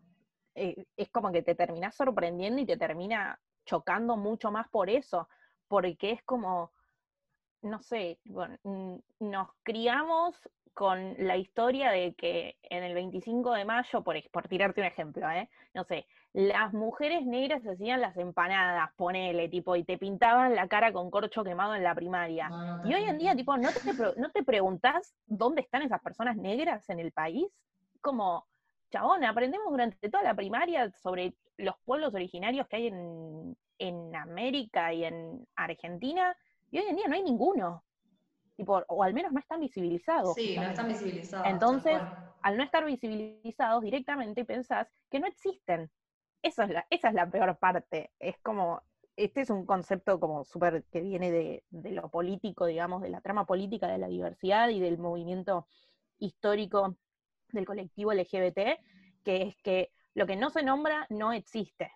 [0.56, 5.28] eh, es como que te terminás sorprendiendo y te termina chocando mucho más por eso,
[5.68, 6.72] porque es como,
[7.62, 8.58] no sé, bueno,
[9.20, 10.38] nos criamos
[10.74, 15.30] con la historia de que en el 25 de mayo, por, por tirarte un ejemplo,
[15.32, 15.50] ¿eh?
[15.74, 20.92] no sé, las mujeres negras hacían las empanadas, ponele, tipo, y te pintaban la cara
[20.92, 22.54] con corcho quemado en la primaria.
[22.82, 23.82] Y hoy en día, tipo, ¿no te,
[24.20, 27.46] no te preguntás dónde están esas personas negras en el país?
[28.02, 28.48] Como,
[28.92, 34.94] chabón, aprendemos durante toda la primaria sobre los pueblos originarios que hay en, en América
[34.94, 36.36] y en Argentina,
[36.72, 37.84] y hoy en día no hay ninguno.
[38.56, 40.34] Tipo, o al menos no están visibilizados.
[40.34, 41.48] Sí, no están visibilizados.
[41.48, 42.02] Entonces.
[42.46, 45.90] Al no estar visibilizados directamente, pensás que no existen.
[46.44, 48.12] Es la, esa es la peor parte.
[48.20, 48.84] Es como,
[49.16, 53.22] este es un concepto como súper que viene de, de lo político, digamos, de la
[53.22, 55.66] trama política de la diversidad y del movimiento
[56.20, 56.98] histórico
[57.52, 58.80] del colectivo LGBT,
[59.24, 61.92] que es que lo que no se nombra no existe.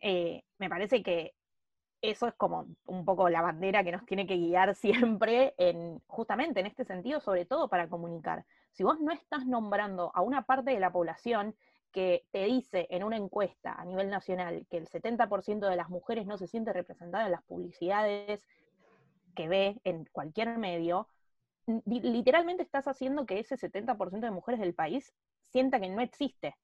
[0.00, 1.34] Eh, me parece que
[2.02, 6.60] eso es como un poco la bandera que nos tiene que guiar siempre en, justamente
[6.60, 8.44] en este sentido, sobre todo para comunicar.
[8.72, 11.54] Si vos no estás nombrando a una parte de la población
[11.94, 16.26] que te dice en una encuesta a nivel nacional que el 70% de las mujeres
[16.26, 18.42] no se siente representada en las publicidades
[19.36, 21.08] que ve en cualquier medio,
[21.86, 26.56] literalmente estás haciendo que ese 70% de mujeres del país sienta que no existe.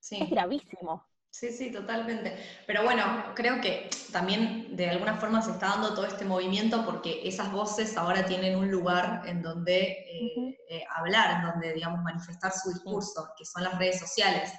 [0.00, 0.18] Sí.
[0.22, 1.04] Es gravísimo.
[1.32, 2.36] Sí, sí, totalmente.
[2.66, 7.26] Pero bueno, creo que también de alguna forma se está dando todo este movimiento porque
[7.26, 12.52] esas voces ahora tienen un lugar en donde eh, eh, hablar, en donde, digamos, manifestar
[12.52, 14.52] su discurso, que son las redes sociales.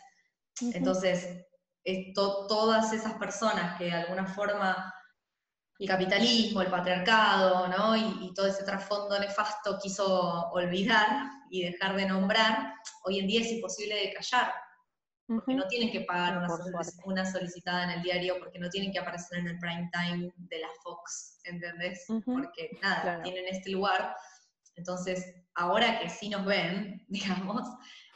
[0.74, 1.46] Entonces,
[1.84, 4.92] esto, todas esas personas que de alguna forma
[5.78, 7.96] el capitalismo, el patriarcado, ¿no?
[7.96, 13.42] y, y todo ese trasfondo nefasto quiso olvidar y dejar de nombrar, hoy en día
[13.42, 14.52] es imposible de callar
[15.36, 19.00] porque no tienen que pagar una, solic- solicitada en el diario, porque no tienen que
[19.00, 22.06] aparecer en el prime time de la Fox, ¿entendés?
[22.26, 23.24] Porque nada, claro.
[23.24, 24.16] tienen este lugar.
[24.76, 27.62] Entonces, ahora que sí nos ven, digamos,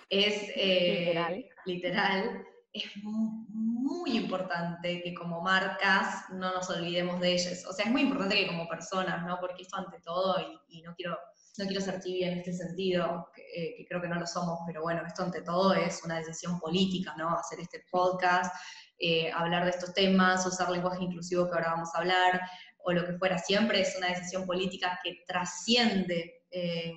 [0.09, 1.45] es eh, Literal.
[1.65, 7.65] literal, es mu- muy importante que como marcas no nos olvidemos de ellas.
[7.67, 9.39] O sea, es muy importante que como personas, ¿no?
[9.39, 11.17] Porque esto ante todo, y, y no quiero
[11.57, 14.59] no quiero ser tibia en este sentido, que, eh, que creo que no lo somos,
[14.65, 17.37] pero bueno, esto ante todo es una decisión política, ¿no?
[17.37, 18.53] Hacer este podcast,
[18.99, 22.41] eh, hablar de estos temas, usar lenguaje inclusivo que ahora vamos a hablar,
[22.79, 26.93] o lo que fuera, siempre es una decisión política que trasciende eh,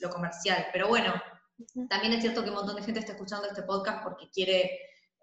[0.00, 0.66] lo comercial.
[0.72, 1.14] Pero bueno,
[1.88, 4.78] también es cierto que un montón de gente está escuchando este podcast porque quiere,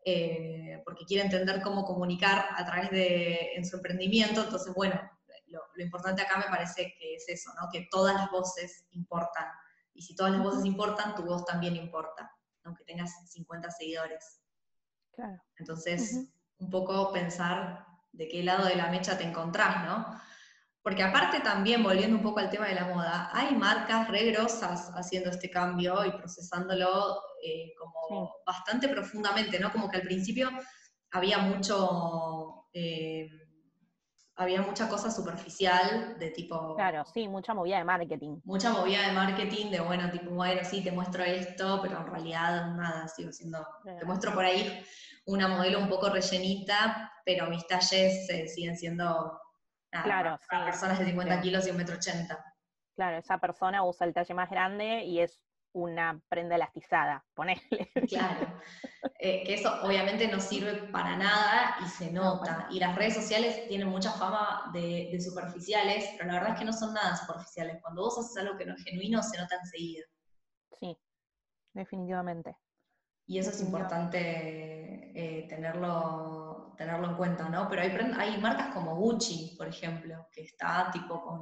[0.05, 4.43] eh, porque quiere entender cómo comunicar a través de en su emprendimiento.
[4.43, 5.01] Entonces, bueno,
[5.53, 7.69] lo, lo importante acá me parece que es eso, ¿no?
[7.71, 9.47] Que todas las voces importan
[9.93, 12.29] Y si todas las voces importan, tu voz también importa,
[12.63, 14.41] aunque tengas 50 seguidores.
[15.11, 15.39] Claro.
[15.57, 20.19] Entonces, un poco pensar de qué lado de la mecha te encontrás, ¿no?
[20.81, 25.29] Porque aparte también, volviendo un poco al tema de la moda, hay marcas regrosas haciendo
[25.29, 29.71] este cambio y procesándolo eh, como bastante profundamente, ¿no?
[29.71, 30.49] Como que al principio
[31.11, 33.29] había mucho, eh,
[34.35, 36.75] había mucha cosa superficial de tipo...
[36.75, 38.39] Claro, sí, mucha movida de marketing.
[38.43, 42.73] Mucha movida de marketing de, bueno, tipo, bueno, sí, te muestro esto, pero en realidad
[42.75, 43.65] nada, sigo siendo...
[43.83, 44.83] Te muestro por ahí
[45.25, 49.39] una modelo un poco rellenita, pero mis talles eh, siguen siendo
[49.89, 52.43] claro, personas de 50 kilos y un metro ochenta.
[52.95, 55.39] Claro, esa persona usa el talle más grande y es
[55.73, 57.61] una prenda elastizada, ponele.
[58.09, 58.59] Claro,
[59.19, 62.67] eh, que eso obviamente no sirve para nada y se nota.
[62.69, 66.73] Y las redes sociales tienen mucha fama de, superficiales, pero la verdad es que no
[66.73, 67.77] son nada superficiales.
[67.81, 70.05] Cuando vos haces algo que no es genuino, se nota enseguida.
[70.79, 70.97] Sí,
[71.73, 72.55] definitivamente.
[73.25, 74.17] Y eso es importante
[75.15, 77.69] eh, tenerlo, tenerlo en cuenta, ¿no?
[77.69, 81.39] Pero hay, hay marcas como Gucci, por ejemplo, que está tipo con,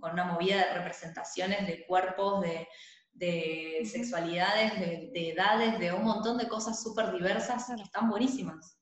[0.00, 2.68] con una movida de representaciones de cuerpos, de,
[3.14, 8.78] de sexualidades, de, edades, de un montón de cosas súper diversas que están buenísimas.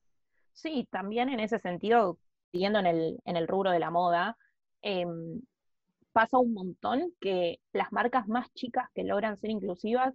[0.53, 2.19] Sí, también en ese sentido,
[2.51, 4.37] siguiendo en el, en el rubro de la moda,
[4.81, 5.41] em,
[6.13, 10.15] pasa un montón que las marcas más chicas que logran ser inclusivas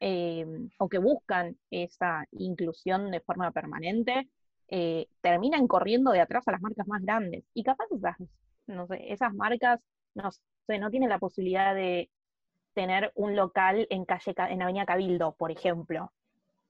[0.00, 4.28] Em, o que buscan esa inclusión de forma permanente,
[4.68, 7.44] eh, terminan corriendo de atrás a las marcas más grandes.
[7.54, 8.16] Y capaz esas,
[8.66, 9.80] no sé, esas marcas
[10.14, 10.30] no,
[10.66, 12.10] sé, no tienen la posibilidad de
[12.74, 16.12] tener un local en calle en Avenida Cabildo, por ejemplo.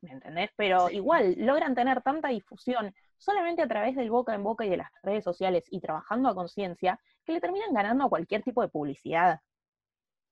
[0.00, 0.50] ¿Me entendés?
[0.56, 4.76] Pero igual logran tener tanta difusión solamente a través del boca en boca y de
[4.76, 8.68] las redes sociales y trabajando a conciencia que le terminan ganando a cualquier tipo de
[8.68, 9.40] publicidad.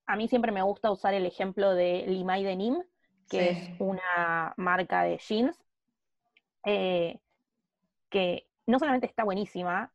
[0.05, 2.83] A mí siempre me gusta usar el ejemplo de Limay Denim,
[3.29, 5.57] que es una marca de jeans,
[6.65, 7.19] eh,
[8.09, 9.91] que no solamente está buenísima,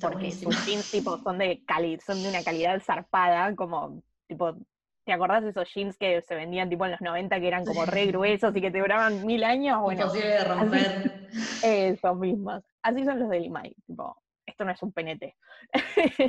[0.00, 1.62] porque sus jeans tipo, son, de
[2.04, 4.56] son de una calidad zarpada, como tipo,
[5.04, 7.84] ¿te acordás de esos jeans que se vendían tipo en los 90 que eran como
[7.84, 9.80] re gruesos y que te duraban mil años?
[9.80, 11.28] Bueno, Imposible de romper.
[11.62, 12.64] esos mismos.
[12.82, 15.36] Así son los de Limay, tipo, esto no es un penete.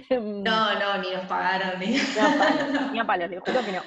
[0.10, 1.80] no, no, ni nos pagaron.
[1.80, 3.82] Ni, a palos, ni a palos, les juro que no.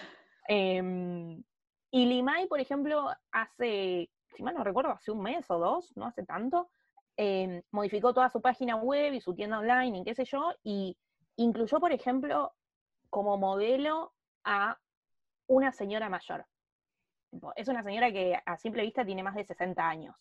[0.49, 1.43] Eh,
[1.91, 6.07] y Limay, por ejemplo, hace, si mal no recuerdo, hace un mes o dos, no
[6.07, 6.69] hace tanto,
[7.17, 10.97] em, modificó toda su página web y su tienda online y qué sé yo, y
[11.37, 12.53] incluyó, por ejemplo,
[13.09, 14.13] como modelo
[14.47, 14.79] a
[15.49, 16.47] una señora mayor.
[17.57, 20.17] Es una señora que a simple vista tiene más de 60 años.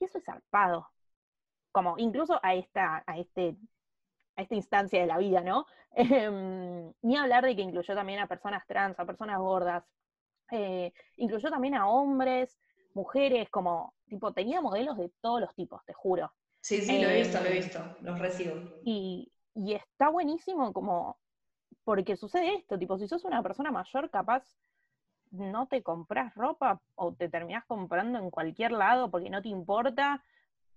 [0.00, 0.88] Y eso es zarpado.
[1.70, 3.56] Como incluso a esta, a este,
[4.36, 5.66] a esta instancia de la vida, ¿no?
[5.98, 9.82] Em, ni hablar de que incluyó también a personas trans, a personas gordas,
[10.50, 12.58] eh, incluyó también a hombres,
[12.92, 16.32] mujeres, como, tipo, tenía modelos de todos los tipos, te juro.
[16.60, 18.56] Sí, sí, lo he visto, lo he em, visto, los recibo.
[18.84, 21.18] Y, y está buenísimo como,
[21.86, 24.42] porque sucede esto, tipo, si sos una persona mayor, capaz
[25.30, 30.20] no te compras ropa o te terminás comprando en cualquier lado porque no te importa,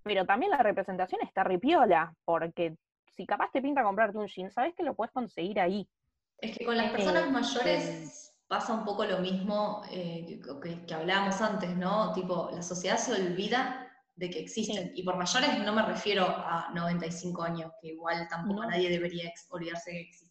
[0.04, 4.76] pero también la representación está ripiola, porque si capaz te pinta comprarte un jean, sabes
[4.76, 5.90] que lo puedes conseguir ahí.
[6.38, 10.40] Es que con las personas eh, mayores pasa un poco lo mismo eh,
[10.86, 12.14] que, hablábamos antes, ¿no?
[12.14, 14.92] Tipo, la sociedad se olvida de que existen.
[14.94, 19.90] Y por mayores no me refiero a 95 años, que igual tampoco nadie debería olvidarse
[19.90, 20.29] que existen.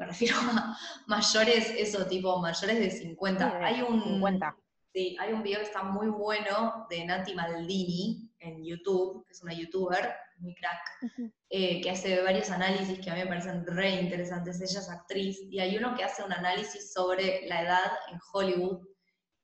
[0.00, 3.64] Me refiero a mayores, eso, tipo, mayores de 50.
[3.64, 4.56] hay un, 50.
[4.94, 9.42] Sí, hay un video que está muy bueno de Nati Maldini en YouTube, que es
[9.42, 13.90] una youtuber, muy crack, eh, que hace varios análisis que a mí me parecen re
[14.00, 14.58] interesantes.
[14.62, 18.80] Ella es actriz y hay uno que hace un análisis sobre la edad en Hollywood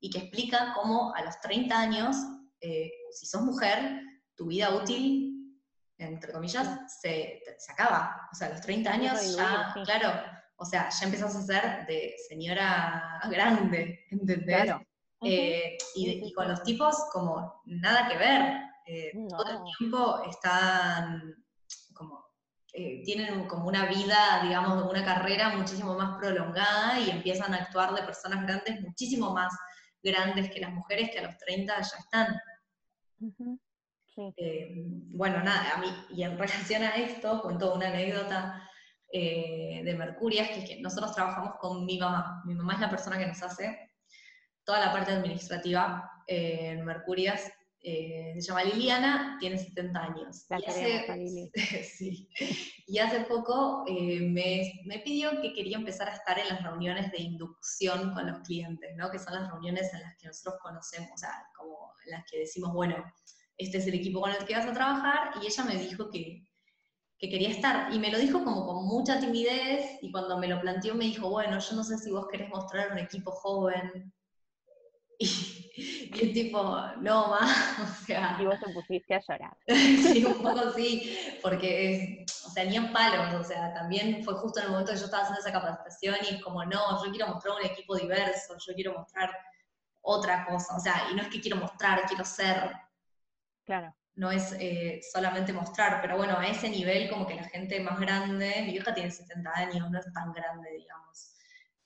[0.01, 2.17] y que explica cómo a los 30 años,
[2.63, 4.01] eh, si sos mujer,
[4.35, 5.63] tu vida útil,
[5.99, 6.67] entre comillas,
[7.01, 8.27] se, se, acaba.
[8.33, 12.15] O sea, a los 30 años ya, claro, o sea, ya empezás a ser de
[12.29, 14.73] señora grande, ¿entendés?
[15.23, 18.67] Eh, y, y, con los tipos como nada que ver.
[18.87, 21.35] Eh, todo el tiempo están
[21.93, 22.25] como,
[22.73, 27.95] eh, tienen como una vida, digamos, una carrera muchísimo más prolongada y empiezan a actuar
[27.95, 29.53] de personas grandes, muchísimo más
[30.03, 32.41] grandes que las mujeres que a los 30 ya están.
[35.09, 38.63] Bueno, nada, a mí, y en relación a esto, cuento una anécdota
[39.13, 42.43] de Mercurias, que es que nosotros trabajamos con mi mamá.
[42.45, 43.91] Mi mamá es la persona que nos hace
[44.65, 47.51] toda la parte administrativa en Mercurias
[47.89, 50.45] eh, se llama Liliana, tiene 70 años.
[52.01, 52.29] y,
[52.89, 57.13] Y hace poco eh, me, me, pidió que quería empezar a estar en las reuniones
[57.13, 59.09] de inducción con los clientes, ¿no?
[59.09, 62.73] Que son las reuniones en las que nosotros conocemos, o sea, como las que decimos,
[62.73, 62.97] bueno,
[63.57, 66.45] este es el equipo con el que vas a trabajar, y ella me dijo que,
[67.19, 67.93] que quería estar.
[67.93, 71.31] Y me lo dijo como con mucha timidez, y cuando me lo planteó me dijo,
[71.31, 74.13] bueno, yo no sé si vos querés mostrar un equipo joven.
[75.79, 76.59] Y, y tipo,
[77.03, 78.39] no, más, o sea...
[78.41, 79.57] Y vos te pusiste a llorar.
[79.67, 84.59] sí, un poco sí, porque, o sea, ni en palos, o sea, también fue justo
[84.59, 87.27] en el momento que yo estaba haciendo esa capacitación y es como, no, yo quiero
[87.27, 89.31] mostrar un equipo diverso, yo quiero mostrar
[90.01, 92.73] otra cosa, o sea, y no es que quiero mostrar, quiero ser.
[93.65, 97.81] Claro no es eh, solamente mostrar, pero bueno, a ese nivel como que la gente
[97.81, 101.35] más grande, mi hija tiene 70 años, no es tan grande, digamos.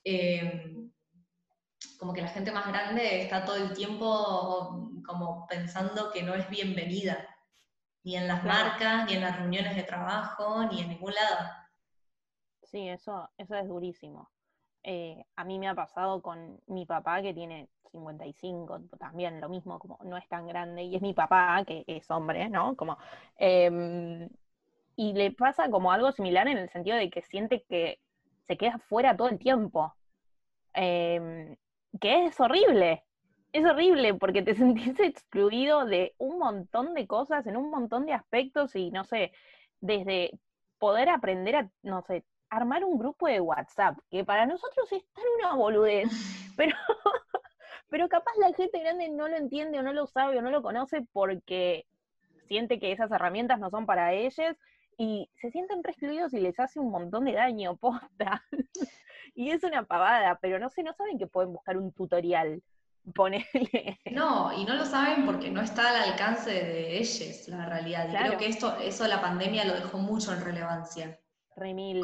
[0.04, 0.90] Em,
[1.98, 6.48] como que la gente más grande está todo el tiempo como pensando que no es
[6.48, 7.28] bienvenida,
[8.04, 11.50] ni en las marcas, ni en las reuniones de trabajo, ni en ningún lado.
[12.62, 14.30] Sí, eso, eso es durísimo.
[14.84, 19.78] Eh, a mí me ha pasado con mi papá que tiene 55, también lo mismo,
[19.78, 22.76] como no es tan grande, y es mi papá, que es hombre, ¿no?
[22.76, 22.98] Como,
[23.36, 24.28] em,
[24.96, 28.00] y le pasa como algo similar en el sentido de que siente que
[28.46, 29.94] se queda fuera todo el tiempo,
[30.74, 31.56] em,
[32.00, 33.04] que es horrible,
[33.52, 34.54] es horrible porque te
[34.94, 39.32] sentís excluido de un montón de cosas, en un montón de aspectos, y no sé,
[39.80, 40.38] desde
[40.78, 45.24] poder aprender a, no sé, armar un grupo de WhatsApp, que para nosotros es tan
[45.38, 46.08] una boludez,
[46.56, 46.76] pero
[47.90, 50.62] pero capaz la gente grande no lo entiende o no lo sabe o no lo
[50.62, 51.86] conoce porque
[52.48, 54.56] siente que esas herramientas no son para ellos
[54.96, 58.44] y se sienten re excluidos y les hace un montón de daño, posta.
[59.34, 62.62] y es una pavada, pero no sé, no saben que pueden buscar un tutorial.
[63.14, 63.98] Ponerle.
[64.12, 68.08] No, y no lo saben porque no está al alcance de ellos, la realidad.
[68.10, 71.18] Y creo que esto, eso la pandemia lo dejó mucho en relevancia.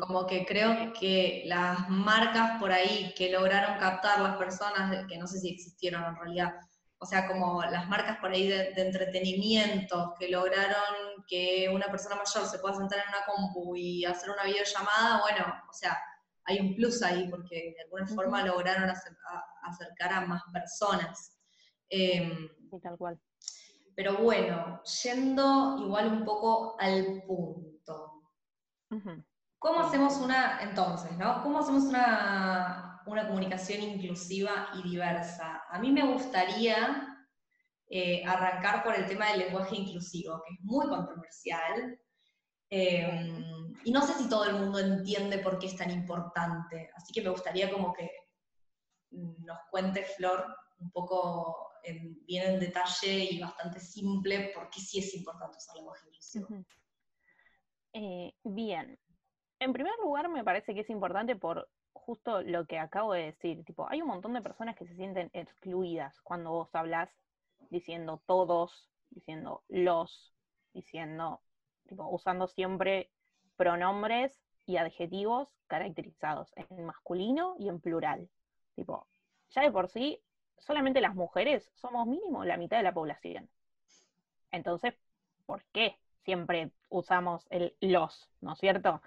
[0.01, 5.27] Como que creo que las marcas por ahí que lograron captar las personas, que no
[5.27, 6.55] sé si existieron en realidad,
[6.99, 12.47] o sea, como las marcas por ahí de, entretenimiento, que lograron que una persona mayor
[12.49, 15.99] se pueda sentar en una compu y hacer una videollamada, bueno, o sea,
[16.45, 21.37] hay un plus ahí porque de alguna forma lograron acercar a más personas.
[21.89, 22.49] Em,
[22.83, 23.21] tal cual.
[23.95, 28.23] Pero bueno, yendo igual un poco al punto.
[29.67, 31.43] ¿Cómo hacemos una, entonces, ¿no?
[31.43, 35.65] ¿Cómo hacemos una, comunicación inclusiva y diversa?
[35.69, 37.27] A mí me gustaría
[37.89, 41.99] eh, arrancar por el tema del lenguaje inclusivo, que es muy controversial.
[42.71, 46.89] Em, y no sé si todo el mundo entiende por qué es tan importante.
[46.95, 48.09] Así que me gustaría como que
[49.11, 50.47] nos cuente Flor
[50.79, 51.73] un poco
[52.25, 56.47] bien en detalle y bastante simple por qué sí es importante usar lenguaje inclusivo.
[57.93, 58.99] Eh, bien,
[59.59, 63.65] en primer lugar, me parece que es importante por justo lo que acabo de decir.
[63.65, 67.11] Tipo, hay un montón de personas que se sienten excluidas cuando vos hablas
[67.71, 70.33] diciendo todos, diciendo los,
[70.73, 71.41] diciendo,
[71.89, 73.11] tipo, usando siempre
[73.57, 78.29] pronombres y adjetivos caracterizados en masculino y en plural.
[78.75, 79.07] Tipo,
[79.51, 80.21] ya de por sí,
[80.59, 83.49] solamente las mujeres somos mínimo la mitad de la población.
[84.53, 84.95] Entonces,
[85.47, 89.01] ¿por qué siempre usamos el los, ¿no es cierto?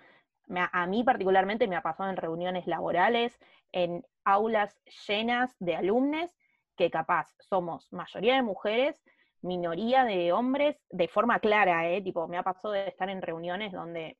[0.56, 3.39] A mí particularmente me ha pasado en reuniones laborales,
[3.72, 6.36] en aulas llenas de alumnos,
[6.76, 9.04] que capaz somos mayoría de mujeres,
[9.41, 12.02] minoría de hombres, de forma clara, ¿eh?
[12.02, 14.18] Tipo, me ha pasado de estar en reuniones donde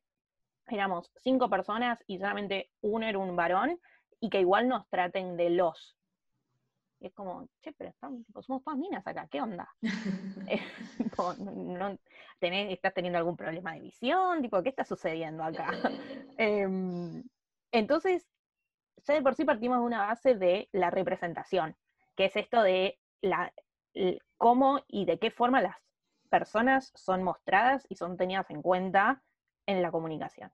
[0.68, 3.78] éramos cinco personas y solamente uno era un varón,
[4.20, 5.96] y que igual nos traten de los,
[7.00, 9.68] y es como, che, pero estamos, somos todas minas acá, ¿qué onda?
[11.38, 11.98] No,
[12.40, 14.42] ¿Estás teniendo algún problema de visión?
[14.42, 15.68] Tipo, ¿qué está sucediendo acá?
[16.38, 17.22] Em,
[17.70, 18.26] entonces,
[19.04, 21.76] ya de por sí partimos de una base de la representación,
[22.16, 23.52] que es esto de la,
[24.38, 25.76] cómo y de qué forma las
[26.30, 29.22] personas son mostradas y son tenidas en cuenta
[29.66, 30.50] en la comunicación.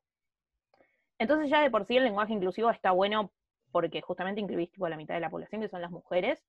[1.19, 3.33] Entonces ya de por sí el lenguaje inclusivo está bueno
[3.77, 6.43] porque justamente incluís tipo la mitad de la población, que son las mujeres,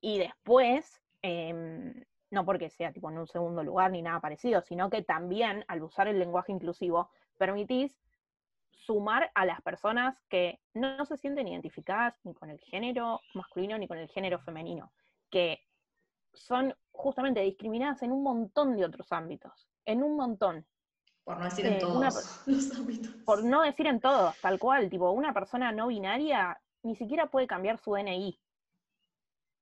[0.00, 4.88] y después, em, no porque sea tipo en un segundo lugar ni nada parecido, sino
[4.88, 8.00] que también al usar el lenguaje inclusivo, permitís
[8.70, 13.88] sumar a las personas que no, se sienten identificadas ni con el género masculino ni
[13.88, 14.92] con el género femenino,
[15.30, 15.66] que
[16.32, 20.64] son justamente discriminadas en un montón de otros ámbitos, en un montón.
[21.24, 23.10] Por no decir en todos los ámbitos.
[23.24, 24.90] Por no decir en todos, tal cual.
[24.90, 28.38] Tipo, una persona no binaria ni siquiera puede cambiar su DNI,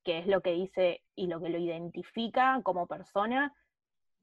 [0.05, 3.55] que es lo que dice y lo que lo identifica como persona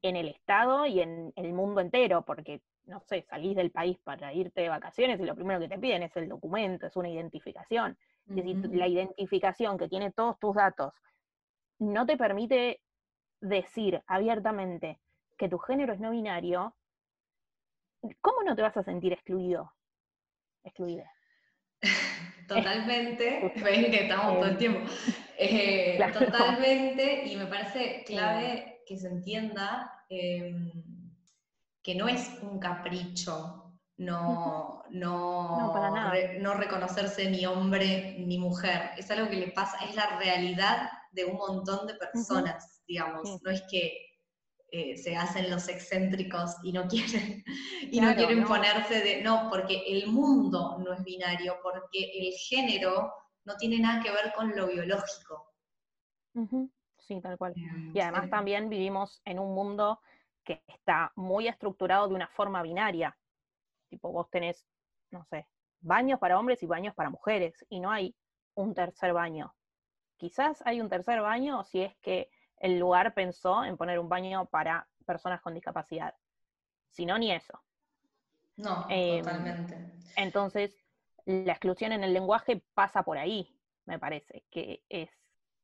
[0.02, 4.34] en el Estado y en el mundo entero, porque no sé, salís del país para
[4.34, 7.98] irte de vacaciones y lo primero que te piden es el documento, es una identificación.
[8.30, 10.94] Es decir, la identificación que tiene todos tus datos
[11.80, 12.82] no te permite
[13.42, 15.00] decir abiertamente
[15.38, 16.76] que tu género es no binario,
[18.22, 19.72] ¿cómo no te vas a sentir excluido?
[20.64, 21.10] Excluida.
[22.48, 24.92] Totalmente, ven que estamos todo el em, tiempo.
[25.38, 30.72] Eh, totalmente, y me parece clave que se entienda em,
[31.84, 33.64] que no es un capricho
[33.98, 35.74] no, no,
[36.40, 38.92] no, reconocerse ni hombre ni mujer.
[38.96, 43.42] Es algo que le pasa, es la realidad de un montón de personas, digamos.
[43.42, 44.07] No es que
[44.70, 47.44] eh, se hacen los excéntricos y no quieren,
[47.90, 49.22] y no quieren ponerse de.
[49.22, 53.14] No, porque el mundo no es binario, porque el género
[53.46, 55.54] no tiene nada que ver con lo biológico.
[57.00, 57.54] Sí, tal cual.
[57.56, 60.02] Em, y además también vivimos en un mundo
[60.44, 63.18] que está muy estructurado de una forma binaria.
[63.90, 64.66] Tipo, vos tenés,
[65.12, 65.48] no sé,
[65.80, 68.16] baños para hombres y baños para mujeres, y no hay
[68.56, 69.56] un tercer baño.
[70.18, 72.30] Quizás hay un tercer baño si es que
[72.60, 76.16] el lugar pensó en poner un baño para personas con discapacidad.
[76.90, 77.62] Si no, ni eso.
[78.58, 79.92] No, em, totalmente.
[80.16, 80.76] Entonces,
[81.26, 83.54] la exclusión en el lenguaje pasa por ahí,
[83.86, 85.10] me parece, que es,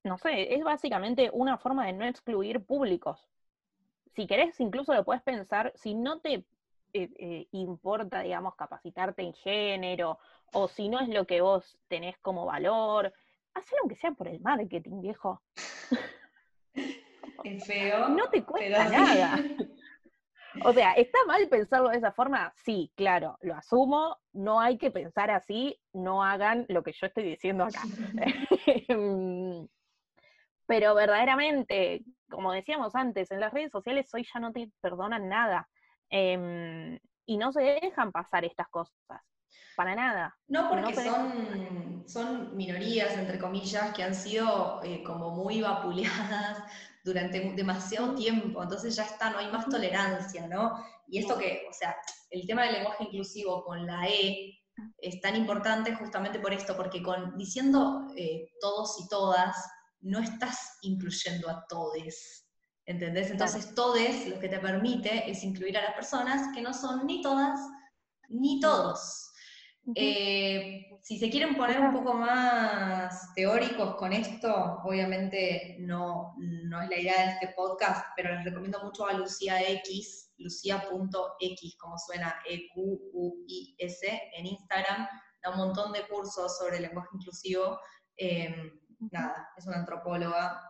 [0.03, 3.27] no sé, es básicamente una forma de no excluir públicos.
[4.15, 9.33] Si querés, incluso lo puedes pensar, si no te eh, eh, importa, digamos, capacitarte en
[9.33, 10.19] género,
[10.53, 13.11] o si no es lo que vos tenés como valor,
[13.55, 15.41] hacelo aunque sea por el marketing, viejo.
[17.43, 18.09] Es feo.
[18.09, 19.43] No te cuesta nada.
[20.63, 22.53] O sea, ¿está mal pensarlo de esa forma?
[22.55, 27.23] Sí, claro, lo asumo, no hay que pensar así, no hagan lo que yo estoy
[27.23, 27.81] diciendo acá.
[28.87, 29.67] Em,
[30.67, 35.67] pero verdaderamente, como decíamos antes, en las redes sociales hoy ya no te perdonan nada.
[36.09, 38.95] Em, y no se dejan pasar estas cosas,
[39.75, 40.37] para nada.
[40.47, 46.63] No, porque son, son minorías, entre comillas, que han sido eh, como muy vapuleadas
[47.03, 50.73] durante demasiado tiempo, entonces ya está, no hay más tolerancia, ¿no?
[51.07, 51.95] Y esto que, o sea,
[52.29, 54.59] el tema del lenguaje inclusivo con la E
[54.97, 59.55] es tan importante justamente por esto, porque con diciendo eh, todos y todas,
[60.01, 62.43] no estás incluyendo a todes,
[62.85, 63.31] ¿Entendés?
[63.31, 67.21] Entonces, todes lo que te permite es incluir a las personas que no son ni
[67.21, 67.57] todas
[68.27, 69.31] ni todos.
[69.95, 76.89] Eh, si se quieren poner un poco más teóricos con esto, obviamente no, no es
[76.89, 82.33] la idea de este podcast, pero les recomiendo mucho a Lucía X, lucia.x, como suena
[82.49, 85.07] E-Q-U-I-S, en Instagram,
[85.43, 87.77] da un montón de cursos sobre lenguaje inclusivo.
[88.15, 88.71] Eh,
[89.11, 90.61] nada, es una antropóloga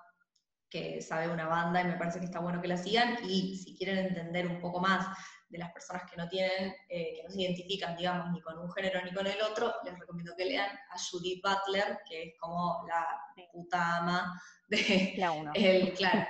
[0.67, 3.17] que sabe una banda y me parece que está bueno que la sigan.
[3.29, 5.15] Y si quieren entender un poco más
[5.53, 8.71] de las personas que no tienen, eh, que no se identifican, digamos, ni con un
[8.71, 12.83] género ni con el otro, les recomiendo que lean a Judith Butler, que es como
[12.87, 13.07] la
[13.51, 15.13] puta ama de,
[15.53, 16.27] el, claro,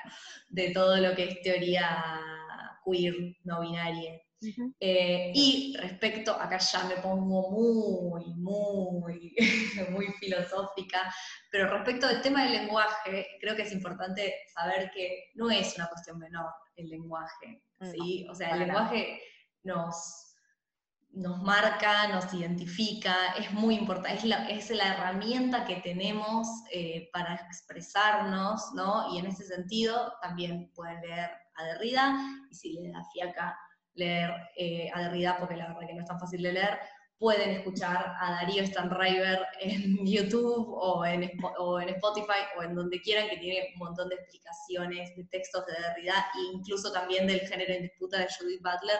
[0.49, 2.19] de todo lo que es teoría
[2.85, 3.15] queer,
[3.45, 4.19] no binaria.
[4.77, 9.33] Eh, y respecto, acá ya me pongo muy, muy,
[9.89, 11.13] muy filosófica,
[11.49, 15.87] pero respecto del tema del lenguaje, creo que es importante saber que no es una
[15.87, 18.27] cuestión menor el lenguaje, ¿sí?
[18.29, 19.21] o sea, el lenguaje
[19.63, 20.35] nos,
[21.11, 27.09] nos marca, nos identifica, es muy importante, es la, es la herramienta que tenemos eh,
[27.13, 29.13] para expresarnos, ¿no?
[29.13, 32.17] Y en ese sentido también pueden leer a Derrida,
[32.49, 33.57] y si les da fiaca
[33.93, 36.79] leer eh, a Derrida, porque la verdad que no es tan fácil de leer,
[37.23, 42.99] pueden escuchar a Darío Stanriver en YouTube o en, o en Spotify o en donde
[42.99, 47.39] quieran, que tiene un montón de explicaciones de textos de Derrida e incluso también del
[47.47, 48.99] género en disputa de Judith Butler.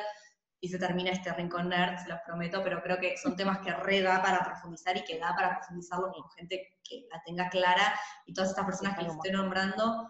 [0.62, 3.74] Y se termina este rincón nerd, se los prometo, pero creo que son temas que
[3.74, 7.94] re da para profundizar y que da para profundizarlo con gente que la tenga clara.
[8.26, 10.08] Y todas estas personas que les estoy nombrando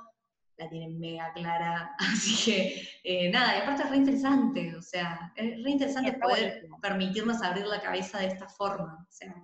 [0.57, 1.95] la tienen mega clara.
[1.99, 6.67] Así que, eh, nada, y aparte es re interesante, o sea, es re interesante poder
[6.81, 9.05] permitirnos abrir la cabeza de esta forma.
[9.07, 9.35] O sea,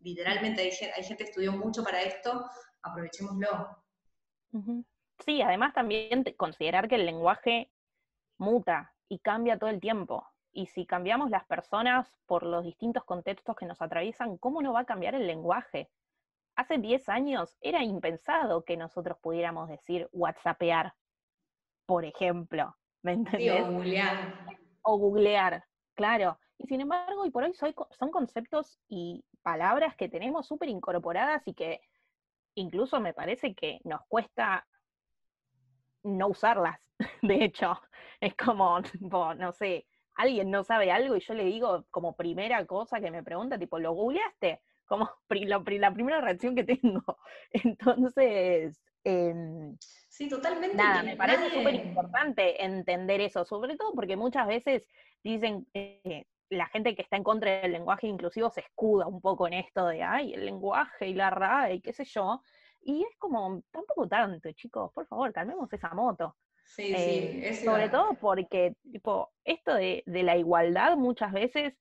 [0.00, 2.44] literalmente hay, gente que estudió mucho para esto,
[2.82, 3.82] aprovechémoslo.
[5.24, 7.70] Sí, además también considerar que el lenguaje
[8.38, 10.26] muta y cambia todo el tiempo.
[10.52, 14.80] Y si cambiamos las personas por los distintos contextos que nos atraviesan, ¿cómo no va
[14.80, 15.90] a cambiar el lenguaje?
[16.56, 20.94] Hace 10 años era impensado que nosotros pudiéramos decir WhatsAppear,
[21.86, 22.76] por ejemplo.
[23.02, 23.62] ¿Me entendés?
[23.62, 24.46] o googlear.
[24.82, 26.38] O googlear, claro.
[26.58, 31.54] Y sin embargo, hoy por hoy son conceptos y palabras que tenemos súper incorporadas y
[31.54, 31.80] que
[32.54, 34.66] incluso me parece que nos cuesta
[36.02, 36.80] no usarlas.
[37.22, 37.78] De hecho,
[38.20, 38.80] es como,
[39.36, 43.22] no sé, alguien no sabe algo y yo le digo como primera cosa que me
[43.22, 44.62] pregunta, tipo, ¿lo googleaste?
[44.86, 47.18] Como la primera reacción que tengo.
[47.50, 49.76] Entonces, em,
[50.08, 50.76] sí, totalmente.
[50.76, 54.86] Nada, me parece súper importante entender eso, sobre todo porque muchas veces
[55.22, 59.46] dicen, eh, la gente que está en contra del lenguaje inclusivo se escuda un poco
[59.46, 62.42] en esto de, ay, el lenguaje y la RAE y qué sé yo.
[62.82, 66.36] Y es como, tampoco tanto, chicos, por favor, calmemos esa moto.
[66.66, 71.74] Sí, sí, eh, sobre todo porque tipo, esto de, la igualdad muchas veces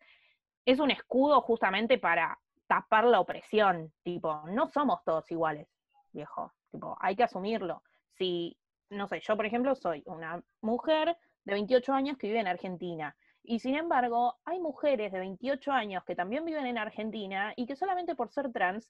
[0.65, 2.37] es un escudo justamente para
[2.73, 3.93] tapar la opresión.
[4.03, 5.67] Tipo, no somos todos iguales,
[6.11, 6.51] viejo.
[6.71, 7.83] Tipo, hay que asumirlo.
[8.17, 8.57] Si,
[8.89, 11.15] no sé, yo por ejemplo soy una mujer
[11.45, 13.15] de 28 años que vive en Argentina.
[13.43, 17.75] Y sin embargo, hay mujeres de 28 años que también viven en Argentina y que
[17.75, 18.89] solamente por ser trans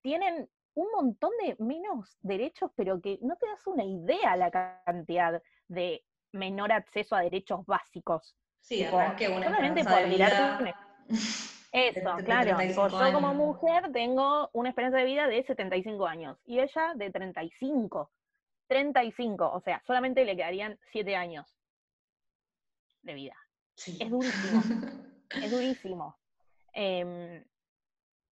[0.00, 5.42] tienen un montón de menos derechos, pero que no te das una idea la cantidad
[5.68, 8.36] de menor acceso a derechos básicos.
[8.60, 10.74] Sí, además que una solamente por mirar
[11.72, 12.58] Eso, claro.
[12.62, 18.10] yo como mujer tengo una esperanza de vida de 75 años y ella de 35.
[18.66, 21.46] 35, o sea, solamente le quedarían 7 años
[23.02, 23.36] de vida.
[23.76, 24.62] Es durísimo.
[25.30, 26.16] es durísimo.
[26.72, 27.44] Em,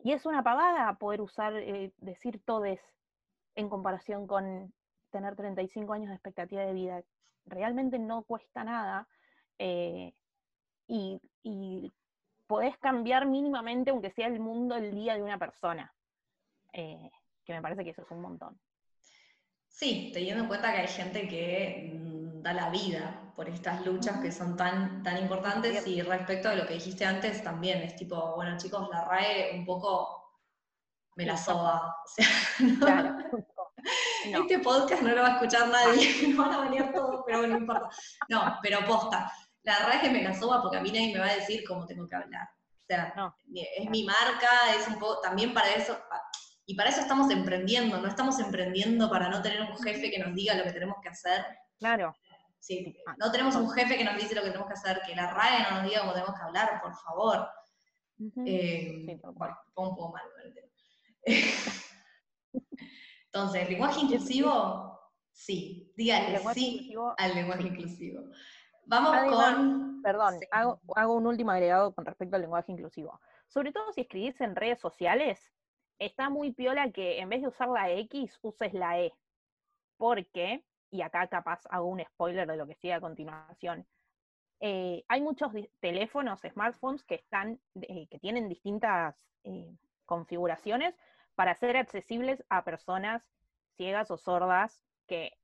[0.00, 2.80] y es una pavada poder usar, eh, decir todes
[3.54, 4.72] en comparación con
[5.10, 7.02] tener 35 años de expectativa de vida.
[7.46, 9.08] Realmente no cuesta nada
[9.58, 10.12] eh,
[10.86, 11.20] y,
[12.48, 15.94] podés cambiar mínimamente, aunque sea el mundo, el día de una persona.
[16.72, 17.10] Eh,
[17.44, 18.60] que me parece que eso es un montón.
[19.68, 24.20] Sí, teniendo en cuenta que hay gente que mm, da la vida por estas luchas
[24.20, 28.34] que son tan, tan importantes y respecto a lo que dijiste antes también es tipo,
[28.34, 30.40] bueno chicos, la RAE un poco
[31.14, 31.94] me la soba.
[34.24, 37.54] Este podcast no lo va a escuchar nadie, no van a venir todos, pero bueno,
[37.54, 37.88] no importa.
[38.28, 39.32] No, pero posta.
[39.68, 41.84] La RAE que me la soba porque a mí nadie me va a decir cómo
[41.84, 42.48] tengo que hablar.
[42.48, 43.14] O sea,
[43.76, 45.94] es mi marca, es un poco, también para eso,
[46.64, 50.34] y para eso estamos emprendiendo, no estamos emprendiendo para no tener un jefe que nos
[50.34, 51.44] diga lo que tenemos que hacer.
[51.78, 52.16] Claro.
[52.58, 55.34] Sí, no tenemos un jefe que nos dice lo que tenemos que hacer, que la
[55.34, 57.46] RAE no nos diga cómo tenemos que hablar, por favor.
[58.46, 60.24] Eh, bueno, pongo un poco mal
[63.26, 64.98] Entonces, ¿el lenguaje inclusivo?
[65.30, 68.22] Sí, dígale sí al lenguaje inclusivo.
[68.88, 70.02] Vamos con...
[70.02, 73.20] Perdón, hago, hago un último agregado con respecto al lenguaje inclusivo.
[73.46, 75.52] Sobre todo si escribís en redes sociales,
[75.98, 79.12] está muy piola que en vez de usar la X, uses la E.
[79.98, 83.86] Porque, y acá capaz hago un spoiler de lo que sigue a continuación,
[84.60, 89.76] eh, hay muchos teléfonos, smartphones que están, eh, que tienen distintas eh,
[90.06, 90.96] configuraciones
[91.34, 93.22] para ser accesibles a personas
[93.76, 95.37] ciegas o sordas que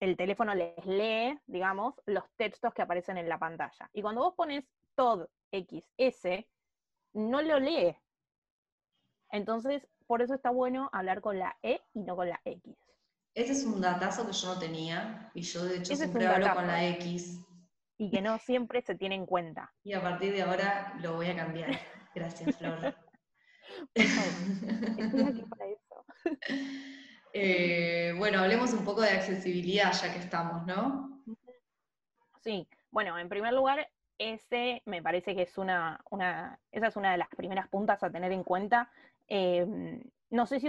[0.00, 3.88] el teléfono les lee, digamos, los textos que aparecen en la pantalla.
[3.92, 4.64] Y cuando vos pones
[4.96, 6.46] TOD XS,
[7.12, 7.96] no lo lee,
[9.32, 12.76] entonces, por eso está bueno hablar con la E y no con la X.
[13.34, 16.66] Ese es un datazo que yo no tenía, y yo de hecho siempre hablo con
[16.66, 17.40] la X.
[17.96, 19.72] Y que no siempre se tiene en cuenta.
[19.84, 21.70] Y a partir de ahora lo voy a cambiar.
[22.14, 22.94] Gracias, Flor.
[23.94, 26.04] Estoy aquí para eso.
[27.32, 31.22] Eh, bueno, hablemos un poco de accesibilidad ya que estamos, ¿no?
[32.42, 37.12] Sí, bueno, en primer lugar, ese me parece que es una, una, esa es una
[37.12, 38.90] de las primeras puntas a tener en cuenta
[39.30, 40.68] Em, no sé si,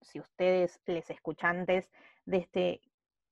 [0.00, 1.88] si ustedes, les escuchantes
[2.24, 2.80] de este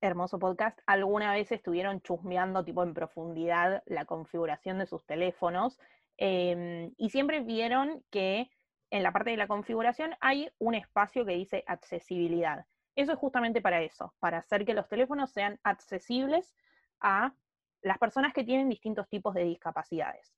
[0.03, 5.81] hermoso podcast, alguna vez estuvieron chusmeando tipo en profundidad la configuración de sus teléfonos
[6.19, 8.51] em, y siempre vieron que
[8.91, 12.67] en la parte de la configuración hay un espacio que dice accesibilidad.
[12.95, 16.55] Eso es justamente para eso, para hacer que los teléfonos sean accesibles
[17.01, 17.35] a
[17.83, 20.35] las personas que tienen distintos tipos de discapacidades.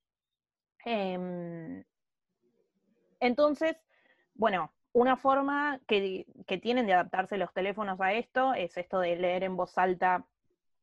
[0.84, 1.84] Em,
[3.20, 3.76] entonces,
[4.34, 6.26] bueno, una forma que,
[6.60, 10.26] tienen de adaptarse los teléfonos a esto es esto de leer en voz alta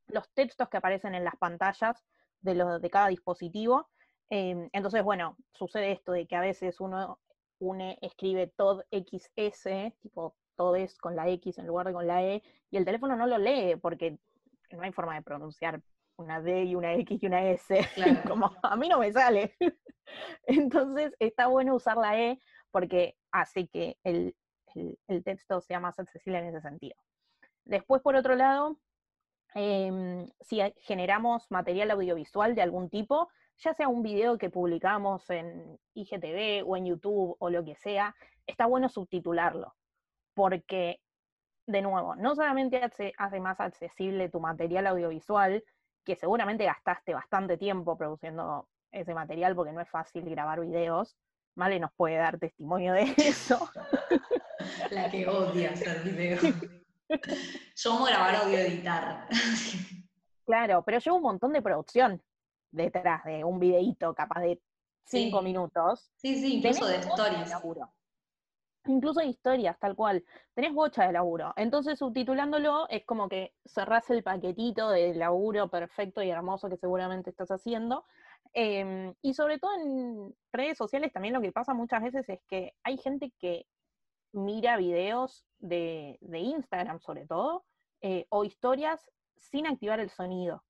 [0.07, 2.05] los textos que aparecen en las pantallas
[2.41, 3.89] de, de cada dispositivo.
[4.29, 7.19] Em, entonces, bueno, sucede esto de que a veces uno
[7.59, 12.23] une, escribe todo XS, tipo todo es con la X en lugar de con la
[12.23, 12.41] E,
[12.71, 14.17] y el teléfono no lo lee porque
[14.71, 15.81] no hay forma de pronunciar
[16.17, 17.79] una D y una X y una S,
[18.27, 19.55] como a mí no me sale.
[20.45, 22.39] Entonces está bueno usar la E
[22.71, 24.35] porque hace que el,
[25.23, 26.95] texto sea más accesible en ese sentido.
[27.63, 28.77] Después, por otro lado,
[29.53, 35.79] em, si generamos material audiovisual de algún tipo, ya sea un video que publicamos en
[35.93, 39.73] IGTV o en YouTube o lo que sea, está bueno subtitularlo,
[40.33, 40.99] porque,
[41.67, 45.63] de nuevo, no solamente hace, hace más accesible tu material audiovisual,
[46.03, 51.17] que seguramente gastaste bastante tiempo produciendo ese material porque no es fácil grabar videos.
[51.55, 53.69] Male nos puede dar testimonio de eso.
[54.91, 56.41] La que odia hacer videos.
[57.75, 59.27] Yo amo grabar audio editar.
[60.45, 62.21] Claro, pero lleva un montón de producción
[62.71, 64.61] detrás de un videíto capaz de
[65.03, 66.11] cinco minutos.
[66.15, 67.53] Sí, sí, incluso de stories.
[68.87, 70.23] incluso de historias, tal cual.
[70.53, 71.53] Tenés bocha de laburo.
[71.57, 77.29] Entonces, subtitulándolo, es como que cerrás el paquetito de laburo perfecto y hermoso que seguramente
[77.29, 78.05] estás haciendo.
[78.53, 82.73] Em, y sobre todo en redes sociales también lo que pasa muchas veces es que
[82.83, 83.65] hay gente que
[84.31, 87.65] mira videos de, Instagram sobre todo,
[88.01, 90.63] eh, o historias sin activar el sonido.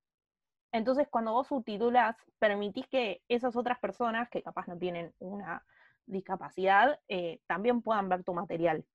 [0.75, 5.65] Entonces, cuando vos subtitulas, permitís que esas otras personas que capaz no tienen una
[6.05, 8.85] discapacidad eh, también puedan ver tu material.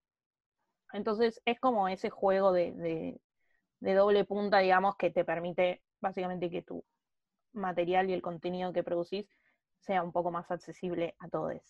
[0.92, 3.18] Entonces, es como ese juego de,
[3.80, 6.84] doble punta, digamos, que te permite básicamente que tu
[7.54, 9.26] material y el contenido que producís
[9.78, 11.62] sea un poco más accesible a todos.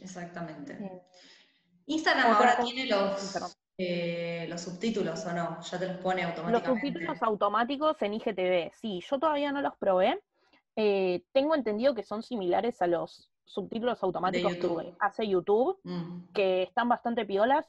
[0.00, 0.74] Exactamente.
[0.74, 1.02] Eh,
[1.86, 6.68] Instagram ahora tiene los, eh, los subtítulos o no, ya te los pone automáticamente.
[6.68, 10.20] Los subtítulos automáticos en IGTV, sí, yo todavía no los probé.
[10.74, 16.32] tengo entendido que son similares a los subtítulos automáticos que hace YouTube, mm.
[16.34, 17.66] que están bastante piolas,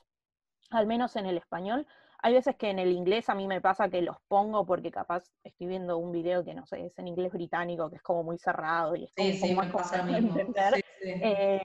[0.70, 1.88] al menos en el español.
[2.22, 5.24] Hay veces que en el inglés a mí me pasa que los pongo porque capaz
[5.44, 8.38] estoy viendo un video que no sé, es en inglés británico, que es como muy
[8.38, 10.84] cerrado y es como, sí, más entender.
[11.02, 11.62] Eh,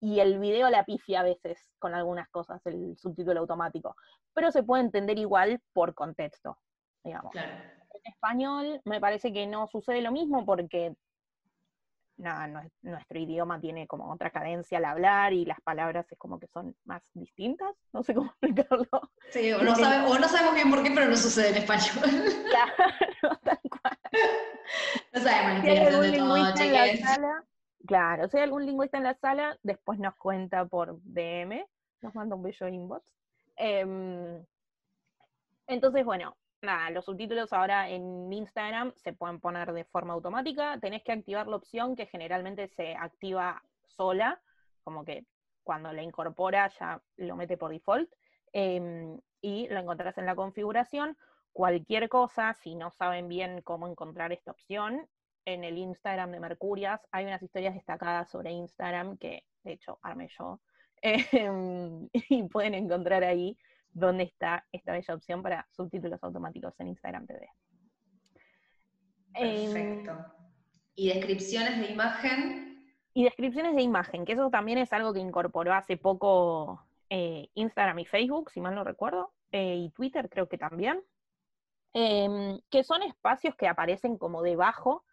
[0.00, 3.96] y el video la pifia a veces con algunas cosas, el subtítulo automático.
[4.34, 6.58] Pero se puede entender igual por contexto,
[7.02, 7.34] digamos.
[7.34, 10.94] En español me parece que no sucede lo mismo porque
[12.18, 16.46] nada, nuestro idioma tiene como otra cadencia al hablar y las palabras es como que
[16.48, 18.88] son más distintas, no sé cómo explicarlo.
[19.30, 22.32] Sí, o no, sabemos bien por qué, pero no sucede en español.
[22.48, 23.98] Claro, tal cual.
[25.12, 27.44] No sabemos si hay algún lingüista en la sala,
[27.86, 31.64] claro, si hay algún lingüista en la sala, después nos cuenta por DM,
[32.02, 33.14] nos manda un bello inbox.
[33.56, 34.44] Em,
[35.66, 41.02] entonces, bueno, nada, los subtítulos ahora en Instagram se pueden poner de forma automática, tenés
[41.02, 44.40] que activar la opción que generalmente se activa sola,
[44.84, 45.26] como que
[45.62, 48.10] cuando la incorpora ya lo mete por default,
[48.52, 51.16] em, y lo encontrás en la configuración.
[51.52, 55.08] Cualquier cosa, si no saben bien cómo encontrar esta opción,
[55.46, 60.28] en el Instagram de Mercurias hay unas historias destacadas sobre Instagram que de hecho armé
[60.38, 60.60] yo,
[61.02, 63.56] em, y pueden encontrar ahí
[63.90, 67.48] dónde está esta bella opción para subtítulos automáticos en Instagram TV.
[69.32, 70.10] Perfecto.
[70.10, 70.18] Em,
[70.94, 72.94] ¿Y descripciones de imagen?
[73.14, 77.98] Y descripciones de imagen, que eso también es algo que incorporó hace poco eh, Instagram
[78.00, 81.02] y Facebook, si mal no recuerdo, eh, y Twitter creo que también,
[81.94, 85.05] em, que son espacios que aparecen como debajo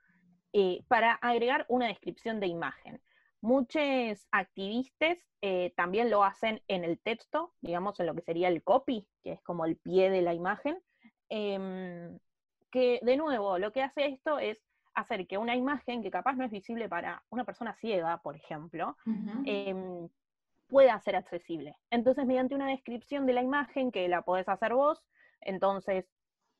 [0.53, 3.01] eh, para agregar una descripción de imagen.
[3.41, 8.63] Muchos activistas eh, también lo hacen en el texto, digamos, en lo que sería el
[8.63, 10.77] copy, que es como el pie de la imagen.
[11.27, 12.17] Em,
[12.71, 16.45] que de nuevo, lo que hace esto es hacer que una imagen que capaz no
[16.45, 18.95] es visible para una persona ciega, por ejemplo,
[19.45, 20.07] em,
[20.67, 21.75] pueda ser accesible.
[21.89, 25.03] Entonces, mediante una descripción de la imagen que la podés hacer vos,
[25.41, 26.05] entonces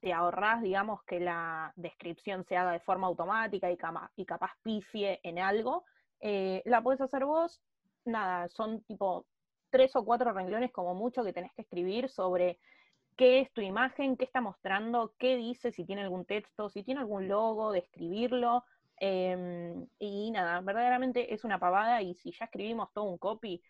[0.04, 3.78] te ahorrás, digamos, que la descripción se haga de forma automática y,
[4.18, 5.86] y capaz pifie en algo,
[6.20, 7.62] eh, la puedes hacer vos,
[8.04, 9.26] nada, son tipo
[9.70, 12.60] tres o cuatro renglones como mucho que tenés que escribir sobre
[13.16, 16.99] qué es tu imagen, qué está mostrando, qué dice, si tiene algún texto, si tiene
[16.99, 18.66] algún logo, describirlo.
[18.97, 23.64] Em, y nada, verdaderamente es una pavada y si ya escribimos todo un copy,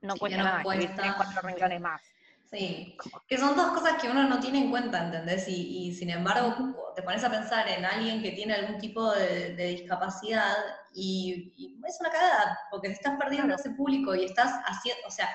[0.00, 2.02] no cuesta nada escribir tres, cuatro renglones más.
[2.50, 5.48] Sí, que son dos cosas que uno no tiene en cuenta, ¿entendés?
[5.48, 10.54] Y, sin embargo, te pones a pensar en alguien que tiene algún tipo de, discapacidad
[10.94, 11.52] y,
[11.84, 15.28] es una cagada, porque te estás perdiendo ese público y estás haciendo, o sea,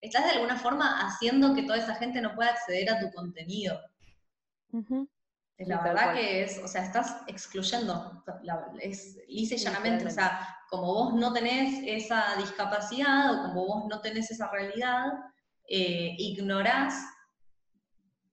[0.00, 3.78] estás de alguna forma haciendo que toda esa gente no pueda acceder a tu contenido.
[5.58, 8.24] La verdad que es, o sea, estás excluyendo,
[8.80, 13.84] es lisa y llanamente, o sea, como vos no tenés esa discapacidad o como vos
[13.88, 15.06] no tenés esa realidad,
[15.68, 16.94] eh, ignorás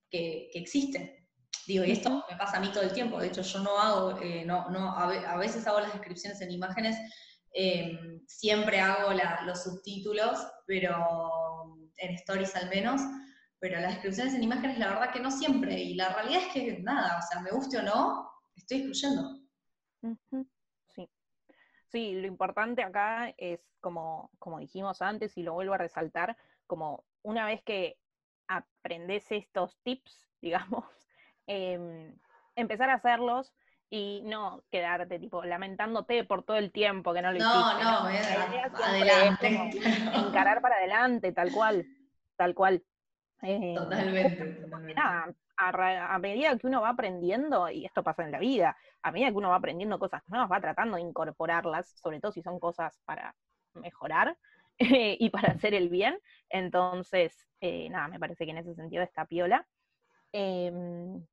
[0.09, 1.27] que, existe.
[1.65, 4.19] Digo, y esto me pasa a mí todo el tiempo, de hecho yo no hago,
[4.21, 6.97] eh, no, no, a, veces hago las descripciones en imágenes,
[7.53, 9.11] em, siempre hago
[9.45, 13.01] los subtítulos, pero en stories al menos,
[13.59, 16.79] pero las descripciones en imágenes la verdad que no siempre, y la realidad es que
[16.79, 19.39] nada, o sea, me guste o no, estoy excluyendo.
[20.89, 21.09] Sí.
[21.87, 26.35] Sí, lo importante acá es, como, como dijimos antes, y lo vuelvo a resaltar,
[26.67, 27.97] como una vez que
[28.47, 30.85] aprendes estos tips, digamos,
[31.47, 32.15] em,
[32.55, 33.53] empezar a hacerlos
[33.89, 37.53] y no quedarte tipo lamentándote por todo el tiempo que no lo hiciste.
[37.53, 38.07] No, no,
[38.83, 39.71] adelante.
[40.15, 41.85] encarar para adelante, tal cual,
[42.35, 42.83] tal cual.
[43.43, 44.65] Eh, totalmente.
[45.57, 49.37] a, medida que uno va aprendiendo, y esto pasa en la vida, a medida que
[49.37, 53.35] uno va aprendiendo cosas nuevas, va tratando de incorporarlas, sobre todo si son cosas para
[53.75, 54.37] mejorar
[55.19, 56.19] y para hacer el bien.
[56.49, 59.67] Entonces, eh, nada, me parece que en ese sentido está piola.
[60.31, 61.25] Em,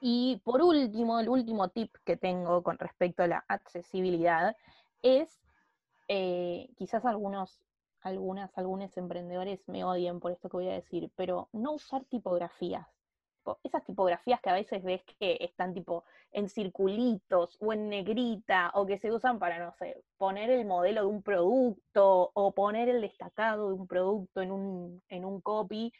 [0.00, 4.56] y por último, el último tip que tengo con respecto a la accesibilidad
[5.02, 5.40] es,
[6.08, 7.60] eh, quizás algunos,
[8.00, 12.95] algunas, algunos emprendedores me odien por esto que voy a decir, pero no usar tipografías.
[13.62, 18.86] Esas tipografías que a veces ves que están tipo en circulitos o en negrita o
[18.86, 23.00] que se usan para, no sé, poner el modelo de un producto o poner el
[23.00, 25.92] destacado de un producto en un, en un copy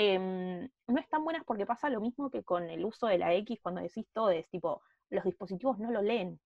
[0.00, 3.58] Em, no están buenas porque pasa lo mismo que con el uso de la X
[3.60, 4.80] cuando decís todo, es tipo,
[5.10, 6.38] los dispositivos no lo leen,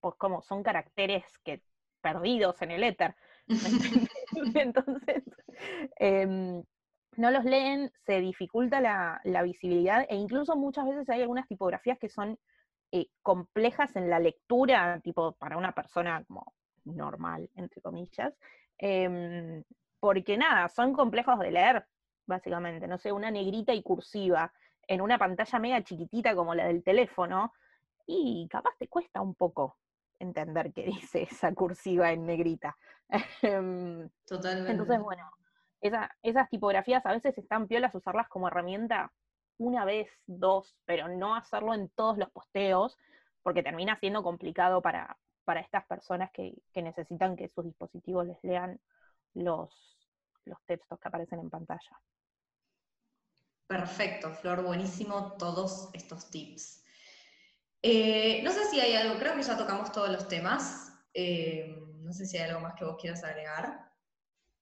[0.00, 1.62] pues como son caracteres que
[2.02, 3.16] perdidos en el éter.
[4.54, 5.24] Entonces,
[5.96, 6.62] em,
[7.20, 12.08] no los leen, se dificulta la, visibilidad e incluso muchas veces hay algunas tipografías que
[12.08, 12.38] son
[12.92, 16.54] eh, complejas en la lectura, tipo para una persona como
[16.84, 18.34] normal, entre comillas,
[18.78, 19.62] em,
[20.00, 21.86] porque nada, son complejos de leer,
[22.26, 24.52] básicamente, no sé, una negrita y cursiva
[24.88, 27.52] en una pantalla mega chiquitita como la del teléfono,
[28.06, 29.76] y capaz te cuesta un poco
[30.18, 32.76] entender qué dice esa cursiva en negrita.
[33.42, 34.72] Em, Totalmente.
[34.72, 35.30] Entonces, bueno,
[35.80, 39.12] esas tipografías a veces están piolas usarlas como herramienta
[39.58, 42.96] una vez, dos, pero no hacerlo en todos los posteos,
[43.42, 48.42] porque termina siendo complicado para, para estas personas que, que necesitan que sus dispositivos les
[48.42, 48.80] lean
[49.34, 49.98] los,
[50.44, 52.00] los textos que aparecen en pantalla.
[53.66, 56.82] Perfecto, Flor, buenísimo todos estos tips.
[57.82, 60.92] Eh, no sé si hay algo, creo que ya tocamos todos los temas.
[61.14, 63.90] Eh, no sé si hay algo más que vos quieras agregar.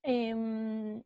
[0.02, 1.02] Em,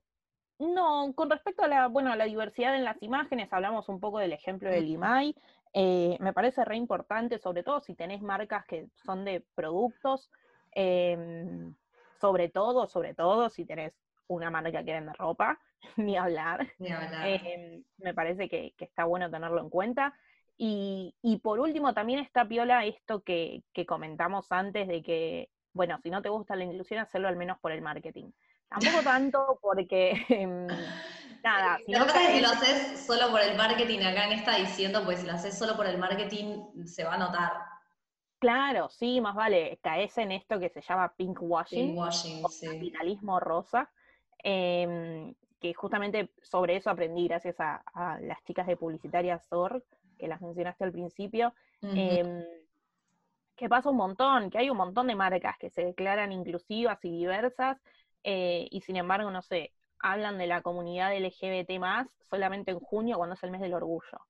[0.62, 4.18] no, con respecto a la, bueno, a la diversidad en las imágenes, hablamos un poco
[4.18, 5.34] del ejemplo del IMAI.
[5.74, 10.30] Eh, me parece re importante, sobre todo si tenés marcas que son de productos,
[10.72, 11.74] em,
[12.20, 13.94] sobre todo, sobre todo si tenés
[14.28, 15.58] una marca que vende ropa,
[15.96, 16.66] ni hablar.
[16.78, 20.14] Em, me parece que, está bueno tenerlo en cuenta.
[20.64, 26.22] Y, por último, también está piola esto que, comentamos antes de que, bueno, si no
[26.22, 28.30] te gusta la inclusión, hacerlo al menos por el marketing.
[28.72, 30.66] Tampoco tanto porque, em,
[31.44, 31.78] nada.
[31.84, 35.26] Si lo que lo haces solo por el marketing, acá en está diciendo, pues si
[35.26, 37.52] lo haces solo por el marketing, se va a notar.
[38.38, 43.38] Claro, sí, más vale, caes en esto que se llama pink washing, pink washing capitalismo
[43.38, 43.88] rosa,
[44.42, 49.84] Em, que justamente sobre eso aprendí gracias a, las chicas de Publicitarias SOR,
[50.18, 52.44] que las mencionaste al principio, em,
[53.54, 57.10] que pasa un montón, que hay un montón de marcas que se declaran inclusivas y
[57.10, 57.80] diversas,
[58.24, 63.16] eh, y sin embargo, no sé, hablan de la comunidad LGBT más solamente en junio
[63.16, 64.26] cuando es el mes del orgullo.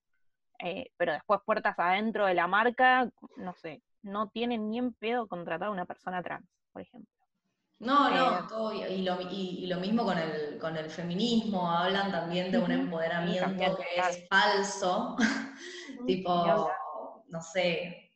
[0.58, 5.26] Eh, pero después puertas adentro de la marca, no sé, no tienen ni en pedo
[5.26, 7.10] contratar a una persona trans, por ejemplo.
[7.80, 12.12] No, no, eh, todo, y, lo, y, lo, mismo con el, con el feminismo, hablan
[12.12, 15.16] también de un empoderamiento que es falso,
[16.06, 16.70] tipo,
[17.26, 18.11] no sé,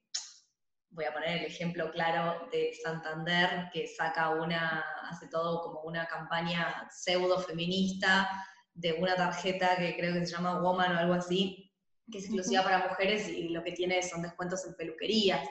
[0.96, 6.06] voy a poner el ejemplo claro de Santander, que saca una, hace todo como una
[6.06, 8.28] campaña pseudo feminista
[8.72, 11.70] de una tarjeta que creo que se llama Woman o algo así,
[12.10, 15.46] que es exclusiva para mujeres y lo que tiene son descuentos en peluquerías.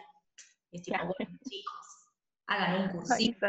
[0.72, 1.86] Y es tipo, bueno, chicos,
[2.48, 3.46] hagan un cursito.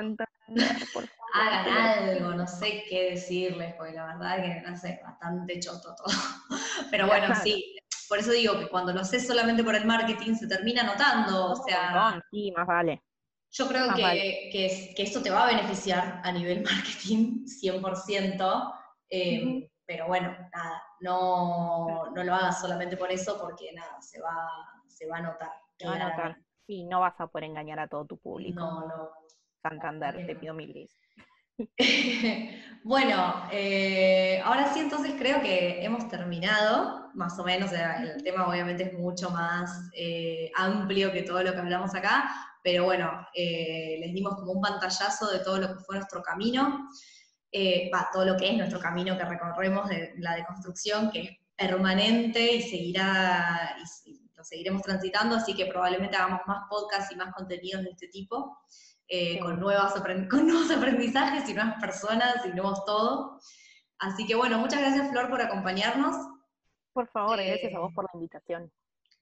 [1.34, 5.94] Hagan algo, no sé qué decirles, porque la verdad es que no sé, bastante choto
[5.96, 6.06] todo.
[6.90, 7.76] Pero bueno, sí,
[8.08, 11.56] por eso digo que cuando lo haces solamente por el marketing se termina notando, o
[11.56, 12.20] sea...
[12.30, 13.02] Sí, más vale.
[13.50, 18.74] Yo creo que, que, esto te va a beneficiar a nivel marketing 100%,
[19.10, 24.48] eh, pero bueno, nada, no, no, lo hagas solamente por eso porque nada, se va,
[24.88, 25.52] se va a notar.
[25.78, 26.36] Se va a notar.
[26.66, 28.60] Sí, no vas a poder engañar a todo tu público.
[28.60, 29.10] No, no.
[29.62, 30.72] Santander, te pido mil
[32.84, 38.84] bueno, eh, ahora sí, entonces creo que hemos terminado, más o menos, el tema obviamente
[38.84, 42.30] es mucho más eh, amplio que todo lo que hablamos acá,
[42.62, 46.88] pero bueno, eh, les dimos como un pantallazo de todo lo que fue nuestro camino,
[47.94, 52.56] va, todo lo que es nuestro camino que recorremos de la deconstrucción, que es permanente
[52.56, 57.82] y seguirá, y lo seguiremos transitando, así que probablemente hagamos más podcasts y más contenidos
[57.82, 58.58] de este tipo.
[59.08, 59.94] Eh, con, nuevas
[60.30, 63.40] con nuevos aprendizajes y nuevas personas y nuevos todo.
[63.98, 66.16] Así que bueno, muchas gracias Flor por acompañarnos.
[66.92, 68.72] Por favor, gracias a vos por la invitación.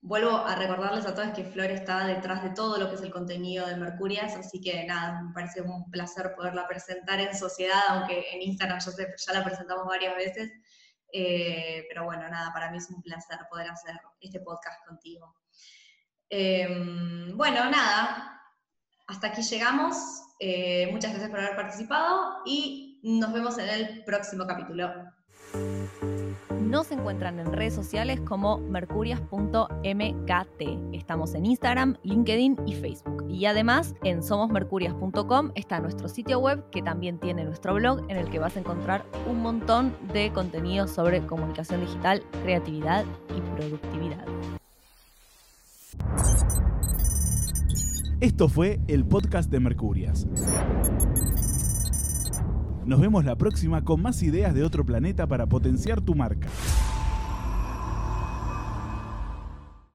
[0.01, 3.11] vuelvo a recordarles a todos que Flor está detrás de todo lo que es el
[3.11, 8.25] contenido de Mercurias, así que nada, me parece un placer poderla presentar en sociedad, aunque
[8.31, 10.51] en Instagram ya, ya la presentamos varias veces.
[11.11, 15.35] Eh, pero bueno, nada, para mí es un placer poder hacer este podcast contigo.
[16.29, 18.41] Em, bueno, nada,
[19.07, 19.97] hasta aquí llegamos.
[20.39, 24.89] Eh, muchas gracias por haber participado y nos vemos en el próximo capítulo.
[26.59, 30.61] Nos encuentran en redes sociales como mercurias.mkt.
[30.93, 33.25] Estamos en Instagram, LinkedIn y Facebook.
[33.29, 38.29] Y además en somosmercurias.com está nuestro sitio web que también tiene nuestro blog en el
[38.29, 44.25] que vas a encontrar un montón de contenido sobre comunicación digital, creatividad y productividad.
[48.21, 50.25] Esto fue el podcast de Mercurias.
[52.85, 56.47] Nos vemos la próxima con más ideas de otro planeta para potenciar tu marca.